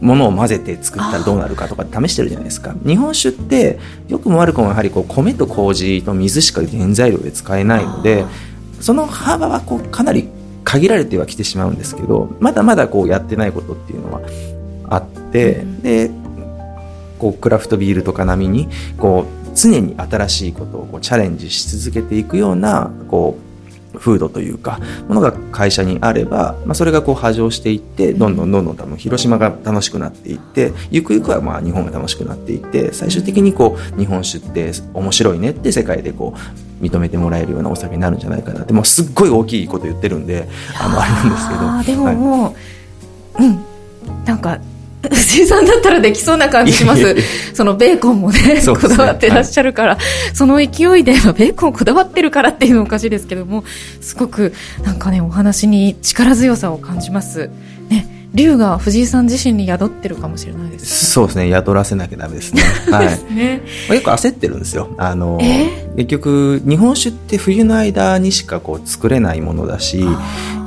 [0.00, 2.74] う、ものを混ぜて作ったらどうなるかとか試してるじゃないですか。
[2.86, 3.78] 日本酒って、
[4.08, 8.24] よくも悪くもやはりこう、米と麹と水しか原材料で使えないので、
[8.80, 10.28] その幅はこう、かなり
[10.64, 14.20] 限られてはきてしまうんですけど、まだまだこう、やってないことっていうのは
[14.88, 16.10] あって、うん、で、
[17.18, 23.51] こう、クラフトビールとか並みに、こう、常に新しいことをこうチャレンジし続けていくような、こう、
[23.94, 40.48] 風土というかものが会社にあれば、まあ、それがこう波状していってどんどんどんどん多分広島が楽しくなっていってゆくゆくはまあ日本が楽しくなっていって最終的にこう日本酒って面白いねって世界でこう認めてもらえるようなお酒になるんじゃないかなってもうすっごい大きいこと言ってるんで
[40.80, 41.36] あのあれなんで
[41.84, 42.04] すけど。
[42.04, 42.56] でもも
[43.38, 43.72] う、はい、うん
[44.24, 44.58] なんか
[45.10, 47.16] 藤井さんだったらできそうな感じします。
[47.54, 50.64] そのベーコンもね、 ねこだわってらっしゃるから、はい、その勢
[50.98, 53.64] いで、ベーコンこだわってるからっていうのおかしいですけども、
[54.00, 54.52] すごく
[54.84, 57.50] なんかね、お話に力強さを感じます。
[57.90, 62.62] ね、竜が藤井さん自身に宿ってるかもしれないです、ね、そうですね、宿らせなきゃダメですね。
[62.90, 63.34] はい。
[63.34, 64.94] ね、結構焦ってるんですよ。
[64.98, 65.40] あの、
[65.96, 70.04] 結局、日本酒って冬の間にしかこう作れないものだし、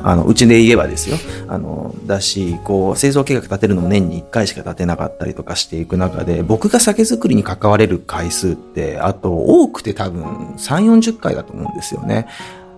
[0.08, 1.18] あの、うちで言えばですよ。
[1.48, 12.28] あの、だし、こう、製造計画立てるのも年に1回しか立てなかったりとかしていく中で、僕が酒造りに関われる回数って、あと、多くて多分3、40回だと思うんですよね。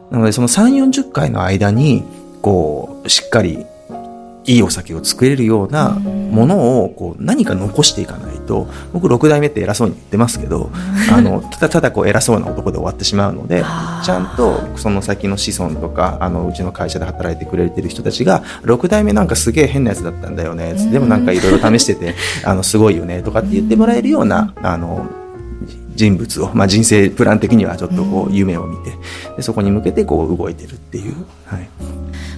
[0.09, 2.05] なので、その3、40回の間に、
[2.41, 3.65] こう、しっかり
[4.47, 10.71] いいお酒を作れるようなものをこう何か残していかないと僕6代目って偉そうに言ってますけど
[11.11, 13.63] あのただただこう偉そうな男で終わってしまうので
[14.03, 25.05] ちゃんとその先の子孫とかあのうちの会社で働いてくれてる人たちが6代目なんかすげえ変なやつだったんだよねでもなんかいろいろ試しててあのすごいよねとかって言ってもらえるようなあの
[25.97, 28.95] 人物を、まあ、人生プラン的にはちょっとこう夢を見て
[29.35, 31.25] でそこに向けてこう動いてるっていう。
[31.45, 31.67] はい。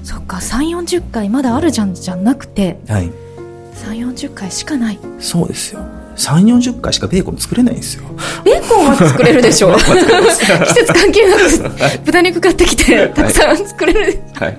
[0.02, 0.38] そっか。
[0.38, 3.12] 3 4 0回まだあるじゃんじゃなくて、はい、
[3.76, 5.00] 3 4 0回しかない。
[5.20, 5.82] そうですよ。
[6.16, 8.04] 3 4 0回しかベーコン作れないんですよ。
[8.46, 9.84] ベーコンは作れるでしょ 季
[10.74, 14.58] 節関係なく豚肉買ってきてたくさん作れる、はい、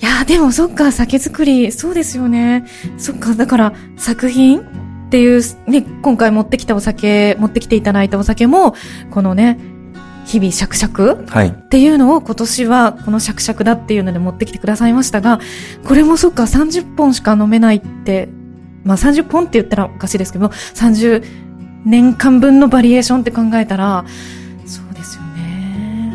[0.00, 2.64] いやでもそっか酒造りそうですよね。
[2.96, 4.62] そっかだから作品
[5.12, 8.74] っていう、ね、今回持ってきたお酒、持ってきていただいたお酒も、
[9.10, 9.58] このね、
[10.24, 15.38] 日々シャクシャクっていうのを今年はこのシャクシャクだっていうので持ってきてくださいましたが、
[15.84, 18.30] これもそっか30本しか飲めないって
[18.84, 21.22] まあ30本って言ったらおかしいですけど、30
[21.84, 24.06] 年間分のバリエーションって考えたら、
[24.64, 26.14] そうですよね。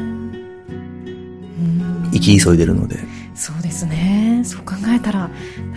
[2.14, 2.98] 生き急いでるので。
[3.36, 4.42] そうですね。
[4.44, 5.30] そう考えたら、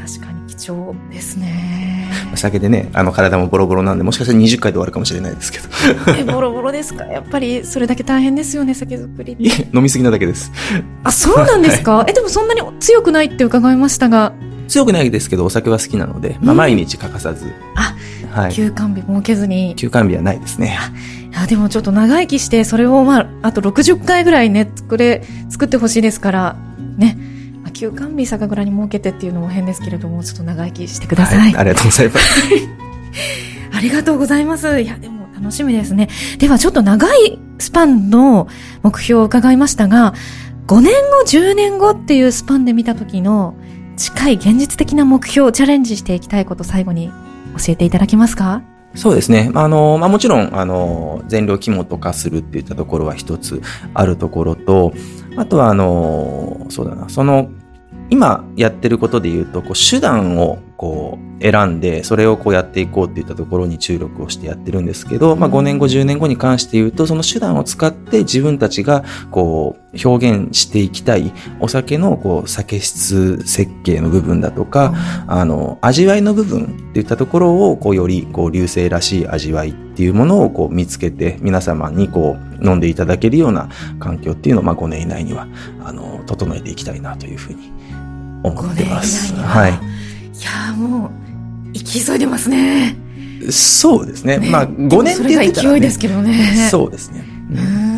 [0.03, 2.11] 確かに貴重ですね。
[2.34, 5.68] 酒でね、あの体もボロボロなんで、もしかしたら20回で終わるかもしれないですけど。
[6.18, 7.04] え、ボロボロですか？
[7.08, 10.52] やっぱりそれだけ大変ですよね、酒造りいえ、飲みすぎなだけです。
[11.02, 14.32] あ、そうなんですか、はい、え、でもそんなに強くないって伺いましたが。
[14.68, 17.52] 強くないですけど、お酒は好きなので、まあ毎日欠かさず。
[17.74, 17.94] あ、
[18.38, 18.52] はい。
[18.52, 19.74] 休館日設けずに。
[19.76, 20.78] 休館日はないですね。
[21.34, 26.56] あ、でもちょっと長生きして、それをまあ、あと60回ぐらいね、作れ、作ってほしいですから、
[26.98, 27.16] ね。
[27.81, 31.39] 休館日酒蔵に設けてっていうのも変ですけれども、ちょっと長生きしてください。
[31.39, 32.43] はい、ありがとうございます。
[33.72, 34.81] ありがとうございます。
[34.83, 36.11] いや、でも楽しみですね。
[36.39, 38.49] ではちょっと長いスパンの
[38.83, 40.12] 目標を伺いましたが、
[40.66, 43.55] 5年後、10年後っていうスパンで見た時の
[43.97, 47.11] 近い現実的な目標、チャレンジしていきたいこと最後に
[47.57, 48.61] 教えていただけますか？
[48.95, 49.51] そうですね。
[49.55, 53.62] あの、まあ、もちろん、あの、全量肝と化するっていったところは一つ
[53.95, 54.93] あるところと、
[55.37, 57.49] あとは、あの、そうだな、その
[58.11, 74.92] 今やってることで言うと、こう手段をこう選んで、それをこうやっていこうっていったところに注力をしてやってるんですけど、まあ5年後、10年後に関して言うと、その手段を使って自分たちがこう表現していきたいお酒のこう酒質設計の部分だとか、
[75.28, 85.46] あの、味わいの部分っていったところをこうよりこう流星らしい味わいっていうものをこう見つけて皆様にこう飲んでいただけるような環境っていうのをまあ5年以内には
[85.84, 87.70] あの整えていきたいなというふうに
[88.43, 89.34] 思ってます。
[89.34, 89.72] はい。
[89.72, 89.74] い
[90.43, 91.11] やもう、
[91.72, 92.97] 生き急いでますね。
[93.51, 94.38] そうですね。
[94.38, 96.68] ねまあ、5年って言ってたら、ね、勢いですけどね。
[96.70, 97.24] そうですね。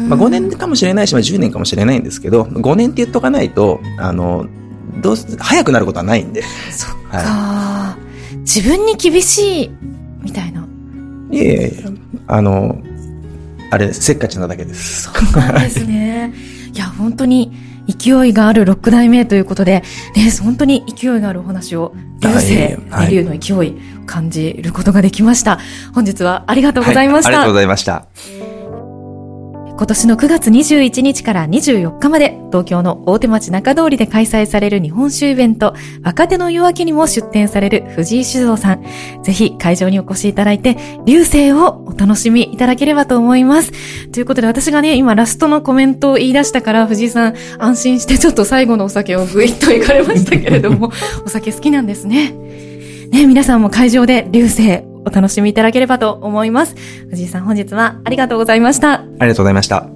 [0.08, 4.46] まあ、5年かもしれないし、まあ、10年かもしれないんですけど、5年って言っとかないと、あの、
[5.00, 6.42] どう早くなることはないんで。
[6.70, 7.96] そっか、は
[8.34, 9.70] い、自分に厳しい、
[10.22, 10.66] みたいな。
[11.30, 11.84] いえいえ、
[12.26, 12.82] あの、
[13.70, 15.04] あれ、せっかちなだけです。
[15.04, 16.34] そうなんですね。
[16.72, 17.52] いや、本当に、
[17.88, 19.82] 勢いがある6代目ということで、
[20.14, 23.74] ね、本当に勢いがあるお話を、流星、はい、流の勢い、
[24.06, 25.58] 感じることができました。
[25.94, 27.30] 本日はありがとうございました。
[27.30, 28.51] はい、ありがとうございました。
[29.82, 35.74] 今年の9月21日から24日まで東京の大手町中通りで開催される日本酒イベント
[36.04, 38.84] 若手の夜明けにも出展される藤井酒造さん。
[39.24, 43.72] ぜひ会場にお越しいただいて流星をお楽しみいただければと思います。
[44.12, 50.92] ということで私がね、今ラストのコメントを言い出したから藤井さん安心してちょっと最後のお酒をぐいっと行かれましたけれども、
[51.26, 52.30] お酒好きなんですね。
[53.10, 56.74] ね、皆さんも会場で流星お楽しみいただければと思います。
[57.10, 58.92] 藤井さん本日はありがとうございました。
[58.92, 59.91] ありがとうございました。